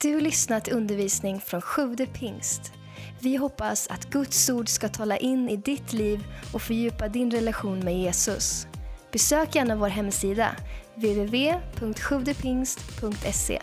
Du 0.00 0.14
har 0.14 0.20
lyssnat 0.20 0.64
till 0.64 0.74
undervisning 0.74 1.40
från 1.40 1.60
Sjude 1.60 2.06
pingst. 2.06 2.72
Vi 3.20 3.36
hoppas 3.36 3.88
att 3.88 4.10
Guds 4.10 4.50
ord 4.50 4.68
ska 4.68 4.88
tala 4.88 5.16
in 5.16 5.48
i 5.48 5.56
ditt 5.56 5.92
liv 5.92 6.24
och 6.54 6.62
fördjupa 6.62 7.08
din 7.08 7.30
relation 7.30 7.80
med 7.80 7.98
Jesus. 7.98 8.66
Besök 9.12 9.54
gärna 9.54 9.76
vår 9.76 9.88
hemsida, 9.88 10.56
www.sjuvdepingst.se. 10.94 13.62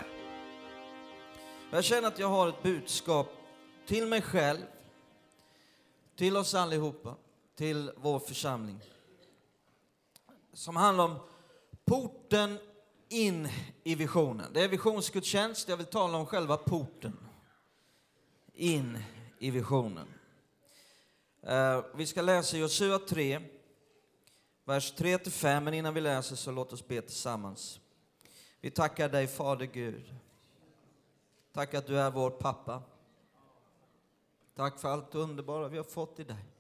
Jag 1.72 1.84
känner 1.84 2.08
att 2.08 2.20
jag 2.20 2.28
har 2.28 2.50
ett 2.50 2.64
budskap 2.64 3.28
till 3.88 4.08
mig 4.08 4.22
själv, 4.22 4.62
till 6.18 6.38
oss 6.38 6.56
allihopa, 6.56 7.16
till 7.58 7.92
vår 7.98 8.20
församling. 8.20 8.80
Som 10.54 10.76
handlar 10.76 11.04
om 11.04 11.16
porten 11.86 12.58
in 13.14 13.48
i 13.84 13.96
visionen. 13.96 14.54
Det 14.54 14.62
är 14.62 14.68
visionsgudstjänst, 14.68 15.70
jag 15.70 15.78
vill 15.78 15.86
tala 15.86 16.18
om 16.18 16.26
själva 16.26 16.58
porten 16.58 17.18
in 18.54 19.04
i 19.40 19.52
visionen. 19.52 20.08
Eh, 21.42 21.84
vi 21.96 22.06
ska 22.06 22.22
läsa 22.22 22.58
Josua 22.58 23.00
3, 23.00 23.42
vers 24.66 24.94
3-5, 24.94 25.60
men 25.60 25.74
innan 25.74 25.94
vi 25.94 26.02
läser 26.02 26.36
så 26.36 26.52
låt 26.52 26.74
oss 26.74 26.88
be 26.88 27.02
tillsammans. 27.02 27.80
Vi 28.62 28.72
tackar 28.72 29.10
dig 29.10 29.28
Fader 29.28 29.66
Gud. 29.66 30.16
Tack 31.54 31.74
att 31.74 31.88
du 31.88 32.00
är 32.00 32.12
vår 32.12 32.30
pappa. 32.30 32.84
Tack 34.56 34.80
för 34.80 34.90
allt 34.90 35.16
underbara 35.16 35.68
vi 35.68 35.78
har 35.78 35.84
fått 35.84 36.20
i 36.20 36.24
dig. 36.24 36.53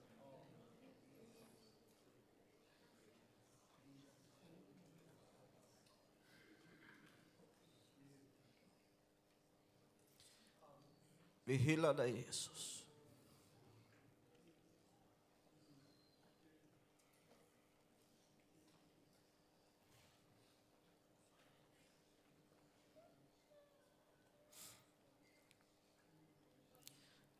Vi 11.44 11.56
hyllar 11.56 11.94
dig 11.94 12.18
Jesus. 12.18 12.84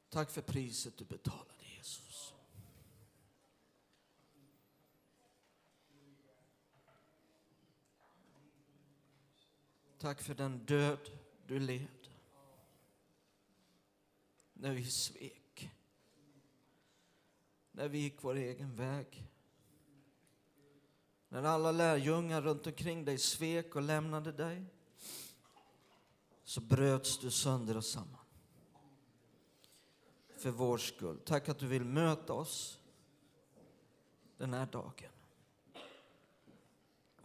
Tack 0.10 0.32
för 0.32 0.42
priset 0.42 0.98
du 0.98 1.06
betalade 1.06 1.66
Jesus. 1.78 2.34
Tack 9.98 10.22
för 10.22 10.34
den 10.34 10.66
död 10.66 11.10
du 11.48 11.60
led 11.60 12.03
när 14.64 14.74
vi 14.74 14.86
svek. 14.86 15.72
När 17.72 17.88
vi 17.90 17.98
gick 17.98 18.24
vår 18.24 18.36
egen 18.36 18.76
väg. 18.76 19.28
När 21.30 21.44
alla 21.44 21.72
lärjungar 21.72 22.42
runt 22.42 22.68
omkring 22.68 23.06
dig 23.06 23.18
svek 23.18 23.76
och 23.76 23.82
lämnade 23.82 24.32
dig 24.32 24.66
så 26.44 26.62
bröts 26.62 27.20
du 27.20 27.32
sönder 27.32 27.78
och 27.78 27.86
samman. 27.86 28.26
För 30.38 30.52
vår 30.52 30.78
skull. 30.78 31.20
Tack 31.26 31.50
att 31.50 31.60
du 31.60 31.68
vill 31.68 31.86
möta 31.86 32.34
oss 32.34 32.80
den 34.38 34.54
här 34.54 34.66
dagen. 34.66 35.12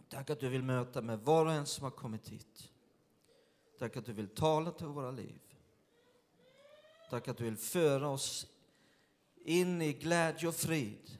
Tack 0.09 0.29
att 0.29 0.39
du 0.39 0.49
vill 0.49 0.63
möta 0.63 1.01
med 1.01 1.19
var 1.19 1.45
och 1.45 1.51
en 1.51 1.65
som 1.65 1.83
har 1.83 1.91
kommit 1.91 2.29
hit. 2.29 2.71
Tack 3.77 3.97
att 3.97 4.05
du 4.05 4.13
vill 4.13 4.27
tala 4.27 4.71
till 4.71 4.87
våra 4.87 5.11
liv. 5.11 5.48
Tack 7.09 7.27
att 7.27 7.37
du 7.37 7.43
vill 7.43 7.57
föra 7.57 8.09
oss 8.09 8.47
in 9.35 9.81
i 9.81 9.93
glädje 9.93 10.47
och 10.47 10.55
frid. 10.55 11.17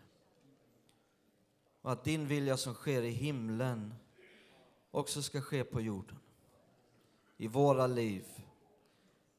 Och 1.82 1.92
att 1.92 2.04
din 2.04 2.28
vilja 2.28 2.58
som 2.58 2.74
sker 2.74 3.02
i 3.02 3.10
himlen 3.10 3.94
också 4.92 5.22
ska 5.22 5.42
ske 5.42 5.64
på 5.64 5.82
jorden. 5.82 6.20
I 7.38 7.48
våra 7.48 7.88
liv. 7.88 8.26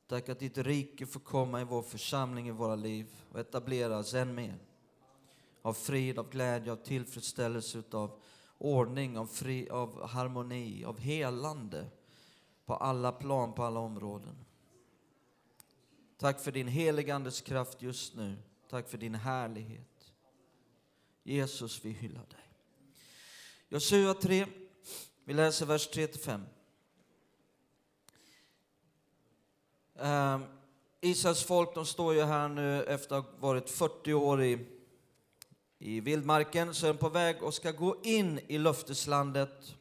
Tack 0.06 0.28
att 0.28 0.38
ditt 0.38 0.58
rike 0.58 1.06
får 1.06 1.20
komma 1.20 1.60
i 1.60 1.64
vår 1.64 1.82
församling, 1.82 2.48
i 2.48 2.50
våra 2.50 2.76
liv 2.76 3.06
och 3.32 3.40
etableras 3.40 4.14
än 4.14 4.34
mer. 4.34 4.58
Av 5.62 5.72
frid, 5.72 6.18
av 6.18 6.30
glädje, 6.30 6.72
av 6.72 6.76
tillfredsställelse, 6.76 7.82
av 7.90 8.20
ordning, 8.58 9.18
av, 9.18 9.26
fri, 9.26 9.68
av 9.68 10.06
harmoni, 10.06 10.84
av 10.84 10.98
helande 10.98 11.86
på 12.64 12.74
alla 12.74 13.12
plan, 13.12 13.52
på 13.52 13.62
alla 13.62 13.80
områden. 13.80 14.44
Tack 16.20 16.40
för 16.40 16.52
din 16.52 16.68
heligandes 16.68 17.40
kraft 17.40 17.82
just 17.82 18.14
nu. 18.14 18.36
Tack 18.68 18.88
för 18.88 18.98
din 18.98 19.14
härlighet. 19.14 20.12
Jesus, 21.22 21.84
vi 21.84 21.90
hyllar 21.90 22.26
dig. 22.26 22.50
Josua 23.68 24.14
3, 24.14 24.46
vi 25.24 25.34
läser 25.34 25.66
vers 25.66 25.88
3-5. 25.88 26.40
Ehm, 29.98 30.44
Israels 31.00 31.42
folk 31.42 31.74
de 31.74 31.86
står 31.86 32.14
ju 32.14 32.22
här 32.22 32.48
nu 32.48 32.84
efter 32.84 33.16
att 33.16 33.24
ha 33.24 33.32
varit 33.38 33.70
40 33.70 34.14
år 34.14 34.42
i, 34.42 34.66
i 35.78 36.00
vildmarken, 36.00 36.74
så 36.74 36.86
är 36.86 36.92
de 36.92 36.98
på 36.98 37.08
väg 37.08 37.42
och 37.42 37.54
ska 37.54 37.70
gå 37.70 37.96
in 38.02 38.40
i 38.46 38.58
löfteslandet. 38.58 39.74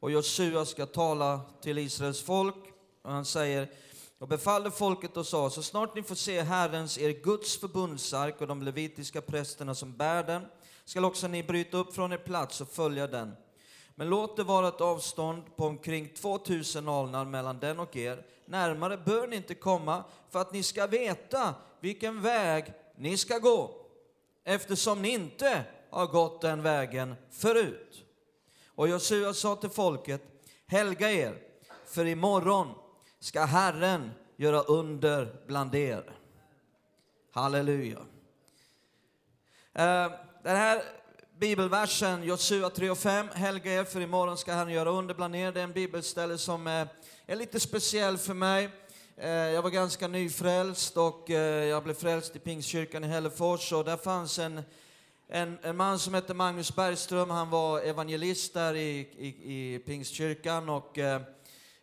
Och 0.00 0.10
Josua 0.10 0.64
ska 0.64 0.86
tala 0.86 1.40
till 1.62 1.78
Israels 1.78 2.22
folk 2.22 2.56
och 3.02 3.12
han 3.12 3.24
säger 3.24 3.68
och 4.22 4.28
befallde 4.28 4.70
folket 4.70 5.16
och 5.16 5.26
sa, 5.26 5.50
så 5.50 5.62
snart 5.62 5.94
ni 5.94 6.02
får 6.02 6.14
se 6.14 6.42
Herrens, 6.42 6.98
er 6.98 7.10
Guds 7.10 7.56
förbundsark 7.56 8.40
och 8.40 8.46
de 8.46 8.62
levitiska 8.62 9.20
prästerna 9.20 9.74
som 9.74 9.96
bär 9.96 10.22
den, 10.22 10.42
skall 10.84 11.04
också 11.04 11.28
ni 11.28 11.42
bryta 11.42 11.76
upp 11.76 11.94
från 11.94 12.12
er 12.12 12.16
plats 12.16 12.60
och 12.60 12.68
följa 12.68 13.06
den. 13.06 13.32
Men 13.94 14.08
låt 14.08 14.36
det 14.36 14.42
vara 14.42 14.68
ett 14.68 14.80
avstånd 14.80 15.56
på 15.56 15.66
omkring 15.66 16.08
2000 16.14 16.88
alnar 16.88 17.24
mellan 17.24 17.58
den 17.58 17.80
och 17.80 17.96
er. 17.96 18.26
Närmare 18.46 18.96
bör 18.96 19.26
ni 19.26 19.36
inte 19.36 19.54
komma, 19.54 20.04
för 20.30 20.40
att 20.40 20.52
ni 20.52 20.62
ska 20.62 20.86
veta 20.86 21.54
vilken 21.80 22.22
väg 22.22 22.72
ni 22.96 23.16
ska 23.16 23.38
gå, 23.38 23.70
eftersom 24.44 25.02
ni 25.02 25.08
inte 25.08 25.64
har 25.90 26.06
gått 26.06 26.40
den 26.40 26.62
vägen 26.62 27.14
förut. 27.30 28.02
Och 28.66 28.88
Josua 28.88 29.34
sa 29.34 29.56
till 29.56 29.70
folket, 29.70 30.22
helga 30.66 31.12
er, 31.12 31.38
för 31.86 32.04
imorgon 32.04 32.74
ska 33.22 33.44
Herren 33.44 34.10
göra 34.36 34.62
under 34.62 35.36
bland 35.46 35.74
er. 35.74 36.02
Halleluja. 37.32 37.98
Eh, 39.72 40.10
den 40.42 40.56
här 40.56 40.82
bibelversen, 41.38 42.22
Josua 42.22 42.70
3 42.70 42.90
och 42.90 42.98
5, 42.98 43.28
helga 43.34 43.72
er 43.72 43.84
för 43.84 44.00
imorgon 44.00 44.38
ska 44.38 44.52
Herren 44.52 44.72
göra 44.72 44.90
under 44.90 45.14
bland 45.14 45.36
er. 45.36 45.52
Det 45.52 45.60
är 45.60 45.64
en 45.64 45.72
bibelställe 45.72 46.38
som 46.38 46.66
eh, 46.66 46.86
är 47.26 47.36
lite 47.36 47.60
speciell 47.60 48.18
för 48.18 48.34
mig. 48.34 48.68
Eh, 49.16 49.30
jag 49.30 49.62
var 49.62 49.70
ganska 49.70 50.08
nyfrälst 50.08 50.96
och 50.96 51.30
jag 51.30 51.84
blev 51.84 51.94
frälst 51.94 52.36
i 52.36 52.38
Pingstkyrkan 52.38 53.04
i 53.04 53.06
Hällefors 53.06 53.72
och 53.72 53.84
där 53.84 53.96
fanns 53.96 54.38
en, 54.38 54.62
en, 55.28 55.58
en, 55.62 55.76
man 55.76 55.98
som 55.98 56.14
hette 56.14 56.34
Magnus 56.34 56.76
Bergström. 56.76 57.30
Han 57.30 57.50
var 57.50 57.80
evangelist 57.80 58.54
där 58.54 58.74
i, 58.74 58.98
i, 59.18 59.26
i 59.26 59.78
Pingstkyrkan 59.78 60.68
och 60.68 60.98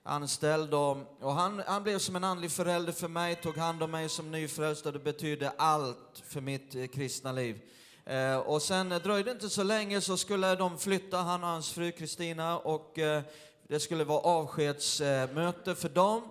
anställd 0.03 0.73
och, 0.73 0.97
och 1.21 1.33
han, 1.33 1.63
han 1.67 1.83
blev 1.83 1.99
som 1.99 2.15
en 2.15 2.23
andlig 2.23 2.51
förälder 2.51 2.93
för 2.93 3.07
mig, 3.07 3.35
tog 3.35 3.57
hand 3.57 3.83
om 3.83 3.91
mig 3.91 4.09
som 4.09 4.31
nyfrälst 4.31 4.85
och 4.85 4.93
det 4.93 4.99
betydde 4.99 5.49
allt 5.49 6.23
för 6.23 6.41
mitt 6.41 6.75
eh, 6.75 6.87
kristna 6.87 7.31
liv. 7.31 7.61
Eh, 8.05 8.37
och 8.37 8.61
sen 8.61 8.91
eh, 8.91 9.01
dröjde 9.01 9.31
inte 9.31 9.49
så 9.49 9.63
länge 9.63 10.01
så 10.01 10.17
skulle 10.17 10.55
de 10.55 10.77
flytta, 10.77 11.17
han 11.17 11.43
och 11.43 11.49
hans 11.49 11.71
fru 11.71 11.91
Kristina 11.91 12.59
och 12.59 12.99
eh, 12.99 13.21
det 13.67 13.79
skulle 13.79 14.03
vara 14.03 14.19
avskedsmöte 14.19 15.75
för 15.75 15.89
dem. 15.89 16.23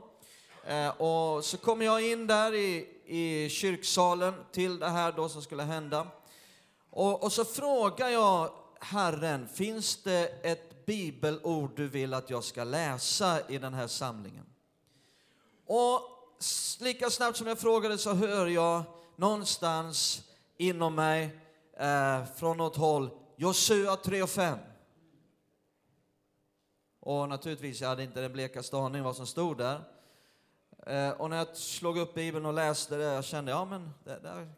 Eh, 0.67 0.89
och 0.89 1.45
så 1.45 1.57
kom 1.57 1.83
jag 1.83 2.03
in 2.03 2.27
där 2.27 2.55
i, 2.55 2.89
i 3.07 3.49
kyrksalen 3.49 4.35
till 4.53 4.79
det 4.79 4.89
här 4.89 5.13
då 5.13 5.29
som 5.29 5.43
skulle 5.43 5.63
hända. 5.63 6.07
Och, 6.91 7.23
och 7.23 7.33
så 7.33 7.45
frågar 7.45 8.09
jag 8.09 8.51
Herren, 8.81 9.49
finns 9.49 10.03
det 10.03 10.29
ett 10.43 10.68
bibelord 10.89 11.71
du 11.77 11.89
vill 11.89 12.15
att 12.15 12.31
jag 12.31 12.45
ska 12.45 12.65
läsa 12.65 13.49
i 13.49 13.59
den 13.59 13.75
här 13.75 13.87
samlingen. 13.87 14.47
Och 15.67 16.01
lika 16.81 17.11
snabbt 17.11 17.37
som 17.37 17.47
jag 17.47 17.59
frågade 17.59 17.99
så 17.99 18.15
hör 18.15 18.47
jag 18.47 18.83
någonstans 19.17 20.23
inom 20.57 20.95
mig 20.95 21.41
eh, 21.79 22.25
från 22.37 22.57
något 22.57 22.77
håll 22.77 23.11
Josua 23.37 23.97
3 23.97 24.23
och 24.23 24.31
5. 24.31 24.59
Och 27.01 27.29
naturligtvis, 27.29 27.81
jag 27.81 27.89
hade 27.89 28.03
inte 28.03 28.21
den 28.21 28.33
blekaste 28.33 28.77
aning 28.77 29.03
vad 29.03 29.17
som 29.17 29.27
stod 29.27 29.59
där. 29.59 29.81
Eh, 30.87 31.11
och 31.11 31.31
när 31.31 31.37
jag 31.37 31.57
slog 31.57 31.99
upp 31.99 32.15
Bibeln 32.15 32.47
och 32.47 32.55
läste 32.55 32.97
det, 32.97 33.05
jag 33.05 33.25
kände 33.25 33.51
ja 33.51 33.65
men 33.65 33.91
det 34.05 34.19
där 34.23 34.53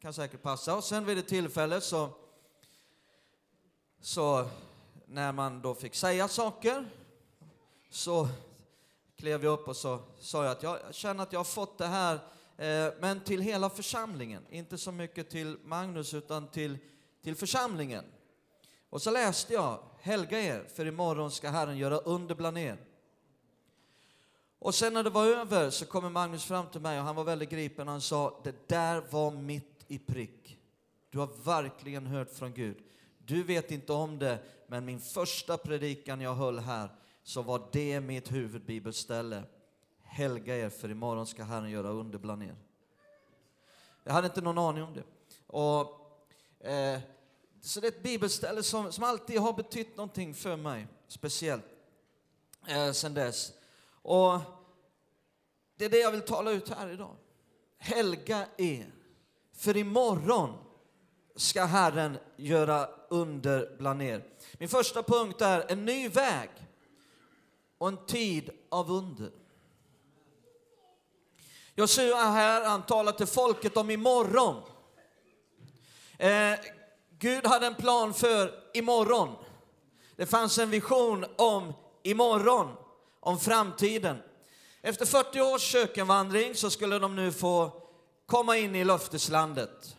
kan 0.00 0.12
säkert 0.12 0.42
passa. 0.42 0.76
Och 0.76 0.84
sen 0.84 1.04
vid 1.04 1.18
ett 1.18 1.28
tillfälle 1.28 1.80
så, 1.80 2.08
så 4.00 4.48
när 5.12 5.32
man 5.32 5.62
då 5.62 5.74
fick 5.74 5.94
säga 5.94 6.28
saker 6.28 6.86
så 7.90 8.28
klev 9.16 9.44
jag 9.44 9.52
upp 9.52 9.68
och 9.68 9.76
så 9.76 10.00
sa 10.20 10.44
jag 10.44 10.52
att 10.52 10.62
jag 10.62 10.78
känner 10.90 11.22
att 11.22 11.32
jag 11.32 11.40
har 11.40 11.44
fått 11.44 11.78
det 11.78 11.86
här, 11.86 12.14
eh, 12.56 12.92
men 13.00 13.20
till 13.20 13.40
hela 13.40 13.70
församlingen. 13.70 14.42
Inte 14.50 14.78
så 14.78 14.92
mycket 14.92 15.30
till 15.30 15.56
Magnus, 15.64 16.14
utan 16.14 16.48
till, 16.48 16.78
till 17.22 17.36
församlingen. 17.36 18.04
Och 18.90 19.02
så 19.02 19.10
läste 19.10 19.54
jag, 19.54 19.78
helga 20.00 20.40
er, 20.40 20.64
för 20.74 20.86
imorgon 20.86 21.30
ska 21.30 21.50
Herren 21.50 21.78
göra 21.78 21.98
under 21.98 22.34
bland 22.34 22.58
er. 22.58 22.76
Och 24.58 24.74
sen 24.74 24.94
när 24.94 25.02
det 25.02 25.10
var 25.10 25.26
över 25.26 25.70
så 25.70 25.86
kommer 25.86 26.10
Magnus 26.10 26.44
fram 26.44 26.66
till 26.66 26.80
mig 26.80 26.98
och 26.98 27.04
han 27.04 27.16
var 27.16 27.24
väldigt 27.24 27.50
gripen. 27.50 27.88
Han 27.88 28.00
sa, 28.00 28.40
det 28.44 28.68
där 28.68 29.02
var 29.10 29.30
mitt 29.30 29.84
i 29.88 29.98
prick. 29.98 30.58
Du 31.10 31.18
har 31.18 31.28
verkligen 31.44 32.06
hört 32.06 32.30
från 32.30 32.52
Gud. 32.52 32.76
Du 33.26 33.42
vet 33.42 33.70
inte 33.70 33.92
om 33.92 34.18
det, 34.18 34.38
men 34.66 34.84
min 34.84 35.00
första 35.00 35.58
predikan 35.58 36.20
jag 36.20 36.34
höll 36.34 36.58
här 36.58 36.90
så 37.22 37.42
var 37.42 37.68
det 37.72 38.00
mitt 38.00 38.32
huvudbibelställe. 38.32 39.42
Helga 40.02 40.56
er, 40.56 40.70
för 40.70 40.90
imorgon 40.90 41.26
ska 41.26 41.44
Herren 41.44 41.70
göra 41.70 41.88
under 41.88 42.18
bland 42.18 42.42
er. 42.42 42.56
Jag 44.04 44.12
hade 44.12 44.26
inte 44.26 44.40
någon 44.40 44.58
aning 44.58 44.82
om 44.82 44.94
det. 44.94 45.04
Och, 45.46 45.80
eh, 46.66 47.00
så 47.60 47.80
det 47.80 47.86
är 47.86 47.92
ett 47.92 48.02
bibelställe 48.02 48.62
som, 48.62 48.92
som 48.92 49.04
alltid 49.04 49.40
har 49.40 49.52
betytt 49.52 49.96
någonting 49.96 50.34
för 50.34 50.56
mig, 50.56 50.86
speciellt 51.08 51.64
eh, 52.66 52.92
sen 52.92 53.14
dess. 53.14 53.52
Och 54.02 54.38
det 55.76 55.84
är 55.84 55.90
det 55.90 55.98
jag 55.98 56.12
vill 56.12 56.22
tala 56.22 56.50
ut 56.50 56.68
här 56.68 56.88
idag. 56.88 57.16
Helga 57.78 58.46
er, 58.56 58.92
för 59.52 59.76
imorgon 59.76 60.54
ska 61.36 61.64
Herren 61.64 62.18
göra 62.36 62.88
under 63.10 63.76
bland 63.78 64.02
er. 64.02 64.24
Min 64.52 64.68
första 64.68 65.02
punkt 65.02 65.40
är 65.40 65.72
en 65.72 65.84
ny 65.84 66.08
väg 66.08 66.50
och 67.78 67.88
en 67.88 68.06
tid 68.06 68.50
av 68.68 68.90
under. 68.90 69.30
Josua 71.74 72.16
här, 72.16 72.64
han 72.64 72.82
talar 72.82 73.12
till 73.12 73.26
folket 73.26 73.76
om 73.76 73.90
imorgon. 73.90 74.62
Eh, 76.18 76.58
Gud 77.18 77.46
hade 77.46 77.66
en 77.66 77.74
plan 77.74 78.14
för 78.14 78.54
imorgon. 78.74 79.36
Det 80.16 80.26
fanns 80.26 80.58
en 80.58 80.70
vision 80.70 81.24
om 81.36 81.72
imorgon, 82.02 82.68
om 83.20 83.38
framtiden. 83.38 84.16
Efter 84.82 85.06
40 85.06 85.40
års 85.40 85.62
kökenvandring 85.62 86.54
så 86.54 86.70
skulle 86.70 86.98
de 86.98 87.16
nu 87.16 87.32
få 87.32 87.82
komma 88.26 88.56
in 88.56 88.74
i 88.74 88.84
löfteslandet. 88.84 89.96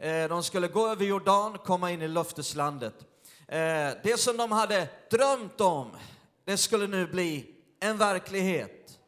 Eh, 0.00 0.28
de 0.28 0.42
skulle 0.42 0.68
gå 0.68 0.88
över 0.88 1.04
Jordan, 1.04 1.58
komma 1.58 1.90
in 1.90 2.02
i 2.02 2.08
löfteslandet. 2.08 2.94
Eh, 3.48 3.90
det 4.02 4.20
som 4.20 4.36
de 4.36 4.52
hade 4.52 4.88
drömt 5.10 5.60
om, 5.60 5.90
det 6.44 6.56
skulle 6.56 6.86
nu 6.86 7.06
bli 7.06 7.54
en 7.80 7.98
verklighet. 7.98 8.98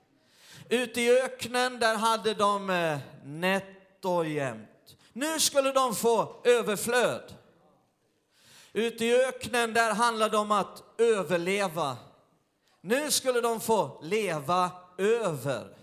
Ute 0.69 1.01
i 1.01 1.21
öknen, 1.21 1.79
där 1.79 1.97
hade 1.97 2.35
de 2.35 2.71
eh, 2.71 2.99
nätt 3.25 4.05
och 4.05 4.27
jämnt. 4.27 4.97
Nu 5.13 5.41
skulle 5.41 5.73
de 5.73 5.95
få 5.95 6.41
överflöd. 6.45 7.35
Ute 8.73 9.05
i 9.05 9.25
öknen, 9.25 9.75
där 9.75 9.95
handlade 9.95 10.31
det 10.31 10.39
om 10.39 10.51
att 10.53 10.83
överleva. 10.99 11.97
Nu 12.81 13.11
skulle 13.11 13.41
de 13.41 13.61
få 13.61 14.01
leva 14.03 14.71
över. 14.99 15.82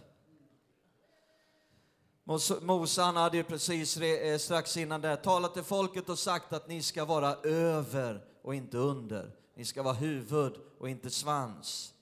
Mose 2.62 3.02
han 3.02 3.16
hade 3.16 3.38
ju 3.38 3.44
precis 3.44 3.98
eh, 3.98 4.38
strax 4.38 4.78
innan 4.78 5.02
det 5.02 5.18
talat 5.18 5.54
till 5.54 5.64
folket 5.64 6.10
och 6.10 6.20
sagt 6.20 6.54
att 6.54 6.68
ni 6.68 6.84
ska 6.84 7.06
vara 7.06 7.36
över 7.44 8.24
och 8.44 8.56
inte 8.56 8.78
under. 8.78 9.31
Ni 9.56 9.66
ska 9.66 9.84
vara 9.84 9.94
huvud 9.94 10.54
och 10.80 10.90
inte 10.90 11.10
svans. 11.10 11.94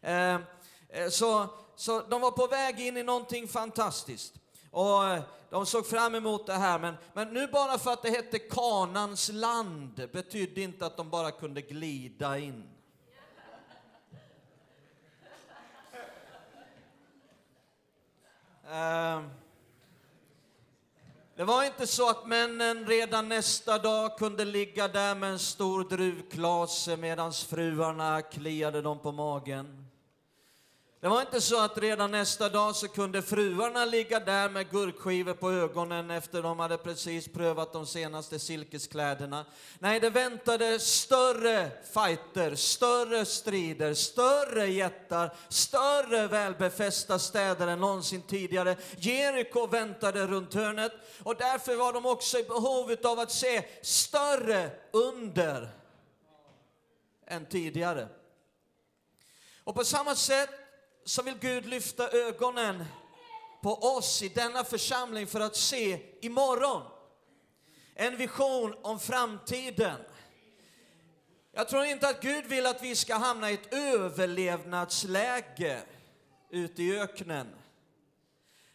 Ehm, 0.00 0.42
eh, 0.88 1.08
så, 1.08 1.46
så 1.76 2.00
de 2.00 2.20
var 2.20 2.30
på 2.30 2.46
väg 2.46 2.80
in 2.80 2.96
i 2.96 3.02
någonting 3.02 3.48
fantastiskt. 3.48 4.34
Och 4.70 5.04
eh, 5.04 5.22
de 5.50 5.66
såg 5.66 5.86
fram 5.86 6.14
emot 6.14 6.46
det 6.46 6.52
här, 6.52 6.78
men, 6.78 6.94
men 7.14 7.34
nu 7.34 7.46
bara 7.46 7.78
för 7.78 7.92
att 7.92 8.02
det 8.02 8.10
hette 8.10 8.38
Kanans 8.38 9.30
land 9.32 10.08
betydde 10.12 10.60
inte 10.60 10.86
att 10.86 10.96
de 10.96 11.10
bara 11.10 11.30
kunde 11.30 11.62
glida 11.62 12.38
in. 12.38 12.73
Ehm, 18.72 19.30
det 21.36 21.44
var 21.44 21.64
inte 21.64 21.86
så 21.86 22.10
att 22.10 22.26
männen 22.26 22.86
redan 22.86 23.28
nästa 23.28 23.78
dag 23.78 24.18
kunde 24.18 24.44
ligga 24.44 24.88
där 24.88 25.14
med 25.14 25.30
en 25.30 25.38
stor 25.38 25.84
druvklase 25.84 26.96
medan 26.96 27.32
fruarna 27.32 28.22
kliade 28.22 28.82
dem 28.82 28.98
på 28.98 29.12
magen. 29.12 29.83
Det 31.04 31.10
var 31.10 31.20
inte 31.20 31.40
så 31.40 31.60
att 31.60 31.78
redan 31.78 32.10
nästa 32.10 32.48
dag 32.48 32.76
så 32.76 32.88
kunde 32.88 33.22
fruarna 33.22 33.84
ligga 33.84 34.20
där 34.20 34.48
med 34.48 34.70
gurkskivor 34.70 35.34
på 35.34 35.50
ögonen 35.50 36.10
efter 36.10 36.42
de 36.42 36.58
hade 36.58 36.78
precis 36.78 37.28
prövat 37.28 37.72
de 37.72 37.86
senaste 37.86 38.38
silkeskläderna. 38.38 39.46
Nej, 39.78 40.00
det 40.00 40.10
väntade 40.10 40.78
större 40.78 41.70
fighter, 41.94 42.54
större 42.54 43.24
strider, 43.24 43.94
större 43.94 44.66
jättar, 44.66 45.34
större 45.48 46.26
välbefästa 46.26 47.18
städer 47.18 47.66
än 47.66 47.80
någonsin 47.80 48.22
tidigare. 48.22 48.76
Jeriko 48.98 49.66
väntade 49.66 50.26
runt 50.26 50.54
hörnet 50.54 50.92
och 51.22 51.36
därför 51.36 51.76
var 51.76 51.92
de 51.92 52.06
också 52.06 52.38
i 52.38 52.44
behov 52.44 52.96
av 53.04 53.18
att 53.18 53.32
se 53.32 53.64
större 53.82 54.70
under 54.92 55.68
än 57.26 57.46
tidigare. 57.46 58.08
Och 59.64 59.74
på 59.74 59.84
samma 59.84 60.14
sätt 60.14 60.63
så 61.04 61.22
vill 61.22 61.38
Gud 61.38 61.66
lyfta 61.66 62.10
ögonen 62.10 62.84
på 63.62 63.74
oss 63.74 64.22
i 64.22 64.28
denna 64.28 64.64
församling 64.64 65.26
för 65.26 65.40
att 65.40 65.56
se 65.56 66.00
imorgon. 66.20 66.82
En 67.94 68.16
vision 68.16 68.74
om 68.82 69.00
framtiden. 69.00 69.96
Jag 71.52 71.68
tror 71.68 71.84
inte 71.84 72.08
att 72.08 72.22
Gud 72.22 72.46
vill 72.46 72.66
att 72.66 72.82
vi 72.82 72.96
ska 72.96 73.14
hamna 73.14 73.50
i 73.50 73.54
ett 73.54 73.74
överlevnadsläge 73.74 75.82
ute 76.50 76.82
i 76.82 76.98
öknen. 76.98 77.46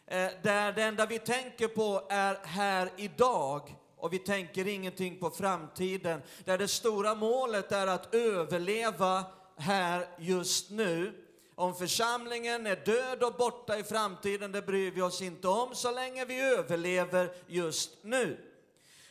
Eh, 0.06 0.30
där 0.42 0.72
det 0.72 0.82
enda 0.82 1.06
vi 1.06 1.18
tänker 1.18 1.68
på 1.68 2.06
är 2.10 2.38
här 2.44 2.90
idag 2.96 3.76
och 3.96 4.12
vi 4.12 4.18
tänker 4.18 4.68
ingenting 4.68 5.18
på 5.18 5.30
framtiden. 5.30 6.22
Där 6.44 6.58
det 6.58 6.68
stora 6.68 7.14
målet 7.14 7.72
är 7.72 7.86
att 7.86 8.14
överleva 8.14 9.24
här 9.56 10.06
just 10.18 10.70
nu 10.70 11.26
om 11.60 11.74
församlingen 11.74 12.66
är 12.66 12.76
död 12.76 13.22
och 13.22 13.34
borta 13.34 13.78
i 13.78 13.84
framtiden, 13.84 14.52
det 14.52 14.62
bryr 14.62 14.90
vi 14.90 15.02
oss 15.02 15.22
inte 15.22 15.48
om 15.48 15.74
så 15.74 15.90
länge 15.90 16.24
vi 16.24 16.40
överlever 16.40 17.34
just 17.46 17.90
nu. 18.02 18.38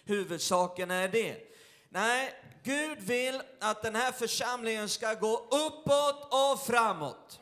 Huvudsaken 0.05 0.91
är 0.91 1.07
det. 1.07 1.37
Nej, 1.89 2.33
Gud 2.63 2.99
vill 2.99 3.41
att 3.59 3.81
den 3.81 3.95
här 3.95 4.11
församlingen 4.11 4.89
ska 4.89 5.13
gå 5.13 5.47
uppåt 5.51 6.33
och 6.33 6.65
framåt. 6.65 7.39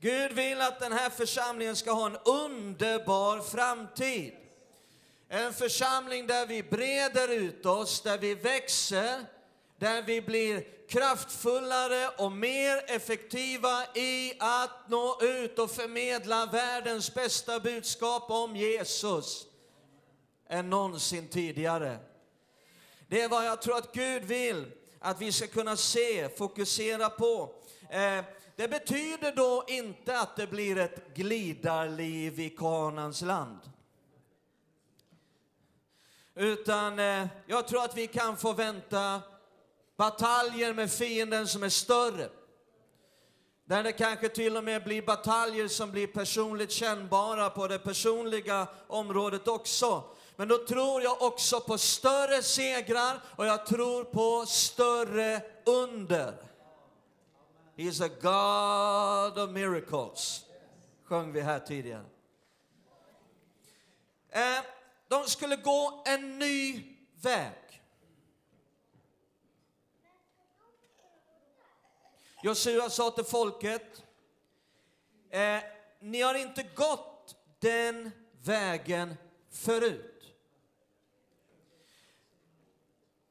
Gud 0.00 0.32
vill 0.32 0.60
att 0.60 0.80
den 0.80 0.92
här 0.92 1.10
församlingen 1.10 1.76
ska 1.76 1.92
ha 1.92 2.06
en 2.06 2.16
underbar 2.24 3.40
framtid. 3.40 4.36
En 5.28 5.54
församling 5.54 6.26
där 6.26 6.46
vi 6.46 6.62
breder 6.62 7.28
ut 7.28 7.66
oss, 7.66 8.00
där 8.00 8.18
vi 8.18 8.34
växer, 8.34 9.24
där 9.82 10.02
vi 10.02 10.20
blir 10.20 10.64
kraftfullare 10.88 12.08
och 12.18 12.32
mer 12.32 12.82
effektiva 12.86 13.84
i 13.94 14.32
att 14.38 14.88
nå 14.88 15.18
ut 15.22 15.58
och 15.58 15.70
förmedla 15.70 16.46
världens 16.46 17.14
bästa 17.14 17.60
budskap 17.60 18.30
om 18.30 18.56
Jesus 18.56 19.46
än 20.48 20.70
någonsin 20.70 21.28
tidigare. 21.28 21.98
Det 23.08 23.22
är 23.22 23.28
vad 23.28 23.46
jag 23.46 23.62
tror 23.62 23.76
att 23.76 23.92
Gud 23.92 24.24
vill 24.24 24.72
att 24.98 25.20
vi 25.20 25.32
ska 25.32 25.46
kunna 25.46 25.76
se, 25.76 26.28
fokusera 26.28 27.10
på. 27.10 27.54
Eh, 27.88 28.24
det 28.56 28.68
betyder 28.68 29.32
då 29.36 29.64
inte 29.68 30.20
att 30.20 30.36
det 30.36 30.46
blir 30.46 30.78
ett 30.78 31.14
glidarliv 31.14 32.40
i 32.40 32.50
Kanans 32.50 33.22
land. 33.22 33.60
Utan 36.34 36.98
eh, 36.98 37.26
jag 37.46 37.68
tror 37.68 37.84
att 37.84 37.96
vi 37.96 38.06
kan 38.06 38.36
få 38.36 38.52
vänta 38.52 39.22
bataljer 40.02 40.74
med 40.74 40.90
fienden 40.90 41.48
som 41.48 41.62
är 41.62 41.68
större. 41.68 42.28
Där 43.64 43.82
det 43.82 43.92
kanske 43.92 44.28
till 44.28 44.56
och 44.56 44.64
med 44.64 44.84
blir 44.84 45.02
bataljer 45.02 45.68
som 45.68 45.92
blir 45.92 46.06
personligt 46.06 46.70
kännbara 46.70 47.50
på 47.50 47.68
det 47.68 47.78
personliga 47.78 48.66
området 48.86 49.48
också. 49.48 50.04
Men 50.36 50.48
då 50.48 50.66
tror 50.66 51.02
jag 51.02 51.22
också 51.22 51.60
på 51.60 51.78
större 51.78 52.42
segrar 52.42 53.20
och 53.36 53.46
jag 53.46 53.66
tror 53.66 54.04
på 54.04 54.46
större 54.46 55.42
under. 55.66 56.34
He 57.76 57.82
is 57.82 58.00
a 58.00 58.08
God 58.08 59.44
of 59.44 59.50
miracles, 59.50 60.44
sjöng 61.04 61.32
vi 61.32 61.40
här 61.40 61.58
tidigare. 61.58 62.04
Eh, 64.30 64.64
de 65.08 65.24
skulle 65.24 65.56
gå 65.56 66.02
en 66.06 66.38
ny 66.38 66.82
väg. 67.20 67.61
Josua 72.42 72.90
sa 72.90 73.10
till 73.10 73.24
folket, 73.24 74.02
eh, 75.30 75.58
ni 76.00 76.20
har 76.20 76.34
inte 76.34 76.62
gått 76.62 77.36
den 77.58 78.10
vägen 78.42 79.16
förut. 79.50 80.34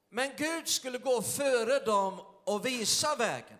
Men 0.09 0.31
Gud 0.37 0.67
skulle 0.67 0.97
gå 0.97 1.21
före 1.21 1.79
dem 1.79 2.19
och 2.43 2.65
visa 2.65 3.15
vägen. 3.15 3.57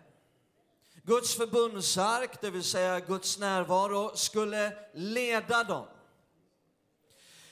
Guds 1.02 1.34
förbundsark, 1.34 2.40
det 2.40 2.50
vill 2.50 2.64
säga 2.64 3.00
Guds 3.00 3.38
närvaro, 3.38 4.16
skulle 4.16 4.72
leda 4.94 5.64
dem. 5.64 5.86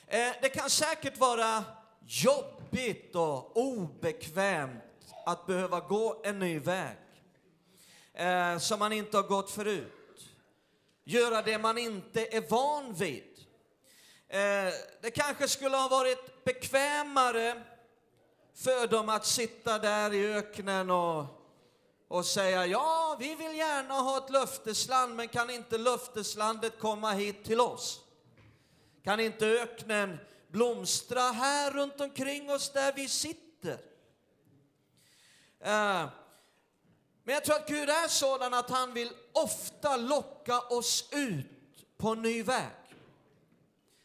Eh, 0.07 0.31
det 0.41 0.49
kan 0.49 0.69
säkert 0.69 1.17
vara 1.17 1.63
jobbigt 2.07 3.15
och 3.15 3.57
obekvämt 3.57 4.83
att 5.25 5.45
behöva 5.45 5.79
gå 5.79 6.21
en 6.23 6.39
ny 6.39 6.59
väg 6.59 6.97
eh, 8.13 8.57
som 8.57 8.79
man 8.79 8.93
inte 8.93 9.17
har 9.17 9.23
gått 9.23 9.51
förut. 9.51 10.29
Göra 11.03 11.41
det 11.41 11.57
man 11.57 11.77
inte 11.77 12.37
är 12.37 12.49
van 12.49 12.93
vid. 12.93 13.23
Eh, 14.27 14.73
det 15.01 15.11
kanske 15.13 15.47
skulle 15.47 15.77
ha 15.77 15.87
varit 15.87 16.43
bekvämare 16.43 17.63
för 18.55 18.87
dem 18.87 19.09
att 19.09 19.25
sitta 19.25 19.79
där 19.79 20.13
i 20.13 20.33
öknen 20.33 20.89
och, 20.89 21.25
och 22.07 22.25
säga 22.25 22.65
ja, 22.65 23.17
vi 23.19 23.35
vill 23.35 23.57
gärna 23.57 23.93
ha 23.93 24.17
ett 24.17 24.29
löftesland, 24.29 25.15
men 25.15 25.27
kan 25.27 25.49
inte 25.49 25.77
löfteslandet 25.77 26.79
komma 26.79 27.11
hit 27.11 27.43
till 27.43 27.59
oss? 27.59 28.01
Kan 29.03 29.19
inte 29.19 29.45
öknen 29.47 30.17
blomstra 30.47 31.21
här 31.21 31.71
runt 31.71 32.01
omkring 32.01 32.51
oss 32.51 32.69
där 32.69 32.93
vi 32.93 33.07
sitter? 33.09 33.77
Eh, 35.59 36.05
men 37.23 37.33
jag 37.33 37.43
tror 37.43 37.55
att 37.55 37.67
Gud 37.67 37.89
är 37.89 38.07
sådan 38.07 38.53
att 38.53 38.69
han 38.69 38.93
vill 38.93 39.11
ofta 39.33 39.97
locka 39.97 40.59
oss 40.59 41.09
ut 41.11 41.97
på 41.97 42.09
en 42.09 42.21
ny 42.21 42.43
väg. 42.43 42.71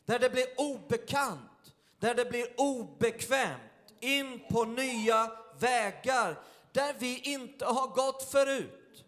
Där 0.04 0.18
det 0.18 0.30
blir 0.30 0.46
obekant, 0.56 1.75
där 1.99 2.14
det 2.14 2.25
blir 2.25 2.61
obekvämt, 2.61 3.61
in 4.00 4.40
på 4.50 4.64
nya 4.64 5.32
vägar 5.58 6.42
där 6.73 6.94
vi 6.99 7.18
inte 7.18 7.64
har 7.64 7.87
gått 7.87 8.23
förut. 8.30 9.04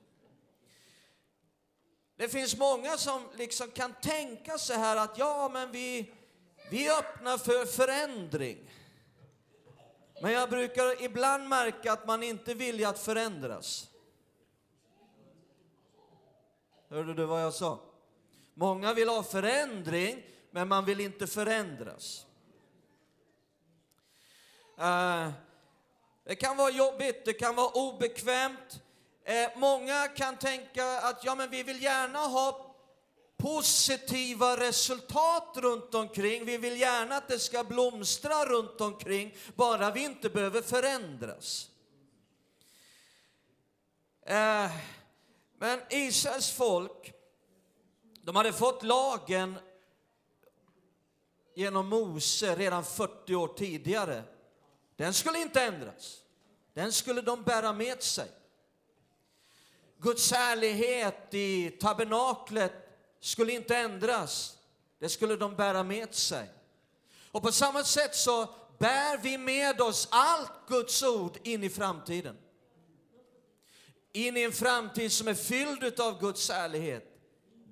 Det 2.17 2.29
finns 2.29 2.57
många 2.57 2.97
som 2.97 3.29
liksom 3.37 3.71
kan 3.71 3.93
tänka 3.93 4.59
sig 4.59 4.77
här 4.77 4.97
att 4.97 5.19
ja, 5.19 5.51
men 5.53 5.73
vi, 5.73 6.15
vi 6.71 6.91
öppnar 6.91 7.39
för 7.39 7.67
förändring. 7.67 8.71
Men 10.23 10.33
jag 10.33 10.51
brukar 10.51 11.03
ibland 11.03 11.49
märka 11.49 11.93
att 11.93 12.07
man 12.07 12.23
inte 12.23 12.55
vill 12.55 12.87
att 12.87 12.99
förändras. 12.99 13.89
Hörde 16.91 17.15
du 17.15 17.25
vad 17.25 17.43
jag 17.43 17.55
sa? 17.55 17.79
Många 18.55 18.95
vill 18.95 19.09
ha 19.09 19.23
förändring, 19.23 20.23
men 20.51 20.69
man 20.69 20.85
vill 20.85 21.01
inte 21.01 21.27
förändras. 21.27 22.27
Uh, 24.81 25.31
det 26.25 26.35
kan 26.35 26.57
vara 26.57 26.71
jobbigt, 26.71 27.25
det 27.25 27.33
kan 27.33 27.55
vara 27.55 27.69
obekvämt. 27.69 28.81
Uh, 29.29 29.59
många 29.59 30.09
kan 30.09 30.37
tänka 30.37 31.01
att 31.01 31.25
ja, 31.25 31.35
men 31.35 31.51
vi 31.51 31.63
vill 31.63 31.83
gärna 31.83 32.19
ha 32.19 32.75
positiva 33.37 34.57
resultat 34.57 35.57
runt 35.57 35.95
omkring. 35.95 36.45
Vi 36.45 36.59
vill 36.59 36.81
gärna 36.81 37.17
att 37.17 37.29
det 37.29 37.39
ska 37.39 37.65
blomstra 37.65 38.45
runt 38.45 38.81
omkring, 38.81 39.37
bara 39.55 39.91
vi 39.91 40.05
inte 40.05 40.31
behöver 40.31 40.63
förändras. 40.63 41.71
Uh, 44.31 44.71
men 45.59 45.81
Israels 45.91 46.51
folk, 46.51 47.13
de 48.23 48.37
hade 48.37 48.53
fått 48.53 48.83
lagen 48.83 49.59
genom 51.55 51.89
Mose 51.89 52.55
redan 52.55 52.85
40 52.85 53.35
år 53.35 53.49
tidigare. 53.49 54.23
Den 54.97 55.15
skulle 55.15 55.39
inte 55.39 55.63
ändras. 55.63 56.23
Den 56.75 56.93
skulle 56.93 57.21
de 57.21 57.43
bära 57.43 57.73
med 57.73 58.03
sig. 58.03 58.31
Guds 59.99 60.33
härlighet 60.33 61.35
i 61.35 61.71
tabernaklet 61.71 62.73
skulle 63.21 63.53
inte 63.53 63.77
ändras. 63.77 64.59
Det 64.99 65.09
skulle 65.09 65.37
de 65.37 65.57
bära 65.57 65.83
med 65.83 66.15
sig. 66.15 66.49
Och 67.31 67.43
på 67.43 67.53
samma 67.53 67.85
sätt 67.85 68.15
så 68.15 68.49
bär 68.79 69.19
vi 69.19 69.39
med 69.39 69.81
oss 69.81 70.09
allt 70.11 70.53
Guds 70.69 71.03
ord 71.03 71.39
in 71.43 71.65
i 71.65 71.71
framtiden 71.71 72.37
in 74.13 74.37
i 74.37 74.43
en 74.43 74.53
framtid 74.53 75.13
som 75.13 75.29
är 75.29 75.35
fylld 75.35 76.01
av 76.01 76.21
Guds 76.21 76.51
ärlighet. 76.51 77.05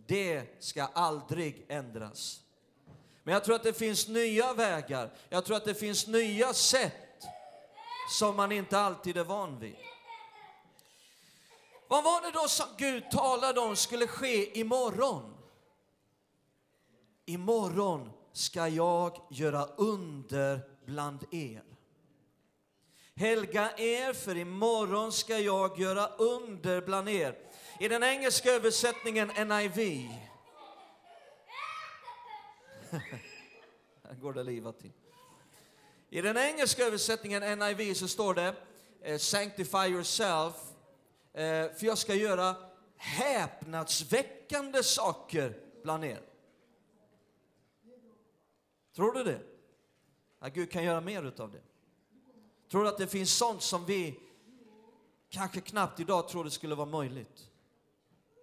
det 0.07 0.63
ska 0.65 0.85
aldrig 0.85 1.67
ändras. 1.69 2.41
Men 3.23 3.35
jag 3.35 3.45
tror 3.45 3.57
att 3.57 3.63
det 3.63 3.73
finns 3.73 4.09
nya 4.09 4.55
vägar, 4.55 5.13
jag 5.29 5.45
tror 5.45 5.57
att 5.57 5.65
det 5.65 5.75
finns 5.75 6.07
nya 6.07 6.55
sätt 6.55 7.23
som 8.19 8.37
man 8.37 8.53
inte 8.53 8.79
alltid 8.79 9.17
är 9.17 9.25
van 9.25 9.59
vid. 9.59 9.77
Vad 11.89 12.05
var 12.05 12.23
det 12.23 12.31
då 12.31 12.49
som 12.49 12.67
Gud 12.77 13.11
talade 13.11 13.61
om 13.61 13.77
skulle 13.77 14.07
ske 14.07 14.59
imorgon? 14.59 15.37
Imorgon 17.27 18.11
ska 18.33 18.69
jag 18.69 19.27
göra 19.31 19.67
under 19.67 20.61
bland 20.85 21.35
er. 21.35 21.76
Helga 23.19 23.71
er, 23.77 24.13
för 24.13 24.37
imorgon 24.37 25.13
ska 25.13 25.39
jag 25.39 25.79
göra 25.79 26.07
under 26.07 26.81
bland 26.81 27.09
er. 27.09 27.39
I 27.81 27.89
den 27.89 28.03
engelska 28.03 28.51
översättningen 28.51 29.29
NIV 29.29 30.09
Här 34.03 34.15
går 34.21 34.33
det 34.33 34.43
livat 34.43 34.79
till. 34.79 34.93
I 36.11 36.21
den 36.21 36.37
engelska 36.37 36.85
översättningen 36.85 37.59
NIV 37.59 37.95
så 37.95 38.09
står 38.09 38.35
det 38.35 38.55
eh, 39.01 39.19
Sanctify 39.19 39.87
yourself, 39.87 40.55
eh, 41.33 41.73
för 41.73 41.85
jag 41.87 41.99
ska 41.99 42.15
göra 42.15 42.57
häpnadsväckande 42.97 44.83
saker 44.83 45.61
bland 45.83 46.05
er. 46.05 46.21
Tror 48.97 49.13
du 49.13 49.25
det? 49.25 49.41
Att 50.39 50.55
Gud 50.55 50.71
kan 50.71 50.85
göra 50.85 51.01
mer 51.01 51.23
utav 51.23 51.53
det. 51.53 51.76
Tror 52.71 52.83
du 52.83 52.89
att 52.89 52.99
det 52.99 53.07
finns 53.07 53.33
sånt 53.35 53.63
som 53.63 53.85
vi 53.85 54.15
kanske 55.31 55.61
knappt 55.61 56.01
idag 56.01 56.29
trodde 56.29 56.51
skulle 56.51 56.75
vara 56.75 56.89
möjligt? 56.89 57.51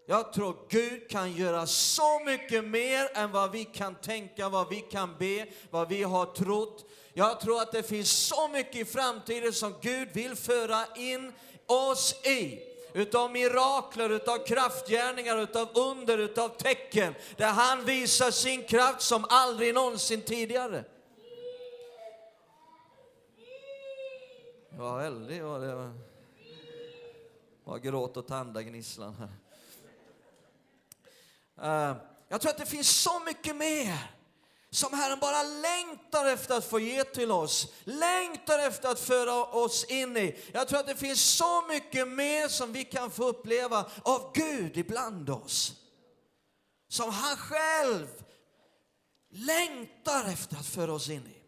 Jag 0.05 0.33
tror 0.33 0.55
Gud 0.69 1.09
kan 1.09 1.31
göra 1.31 1.67
så 1.67 2.19
mycket 2.25 2.65
mer 2.65 3.17
än 3.17 3.31
vad 3.31 3.51
vi 3.51 3.65
kan 3.65 3.95
tänka, 3.95 4.49
vad 4.49 4.69
vi 4.69 4.81
kan 4.81 5.17
be, 5.19 5.45
vad 5.69 5.89
vi 5.89 6.03
har 6.03 6.25
trott. 6.25 6.85
Jag 7.13 7.39
tror 7.39 7.61
att 7.61 7.71
det 7.71 7.83
finns 7.83 8.11
så 8.11 8.47
mycket 8.47 8.75
i 8.75 8.85
framtiden 8.85 9.53
som 9.53 9.73
Gud 9.81 10.09
vill 10.13 10.35
föra 10.35 10.85
in 10.95 11.33
oss 11.65 12.25
i. 12.25 12.59
Utav 12.93 13.31
mirakler, 13.31 14.09
utav 14.09 14.45
kraftgärningar, 14.45 15.37
utav 15.37 15.69
under, 15.77 16.17
utav 16.17 16.49
tecken. 16.49 17.15
Där 17.37 17.51
han 17.51 17.85
visar 17.85 18.31
sin 18.31 18.63
kraft 18.63 19.01
som 19.01 19.25
aldrig 19.29 19.73
någonsin 19.73 20.21
tidigare. 20.21 20.83
Ja, 24.77 24.95
väldigt 24.95 25.43
var 25.43 25.59
det. 25.59 25.93
Var 27.63 27.77
gråt 27.77 28.17
och 28.17 28.27
tandagnisslan 28.27 29.15
här. 29.15 29.29
Uh, 31.91 31.97
jag 32.27 32.41
tror 32.41 32.51
att 32.51 32.57
det 32.57 32.65
finns 32.65 33.01
så 33.01 33.19
mycket 33.19 33.55
mer 33.55 34.11
som 34.69 34.93
Herren 34.93 35.19
bara 35.19 35.43
längtar 35.43 36.25
efter 36.25 36.57
att 36.57 36.65
få 36.65 36.79
ge 36.79 37.03
till 37.03 37.31
oss, 37.31 37.73
längtar 37.83 38.59
efter 38.59 38.89
att 38.89 38.99
föra 38.99 39.45
oss 39.45 39.83
in 39.83 40.17
i. 40.17 40.39
Jag 40.53 40.67
tror 40.67 40.79
att 40.79 40.87
det 40.87 40.95
finns 40.95 41.23
så 41.23 41.67
mycket 41.67 42.07
mer 42.07 42.47
som 42.47 42.73
vi 42.73 42.83
kan 42.83 43.11
få 43.11 43.23
uppleva 43.23 43.85
av 44.01 44.31
Gud 44.33 44.77
ibland 44.77 45.29
oss. 45.29 45.73
Som 46.87 47.09
han 47.09 47.37
själv 47.37 48.07
längtar 49.29 50.29
efter 50.29 50.55
att 50.55 50.65
föra 50.65 50.93
oss 50.93 51.09
in 51.09 51.27
i. 51.27 51.42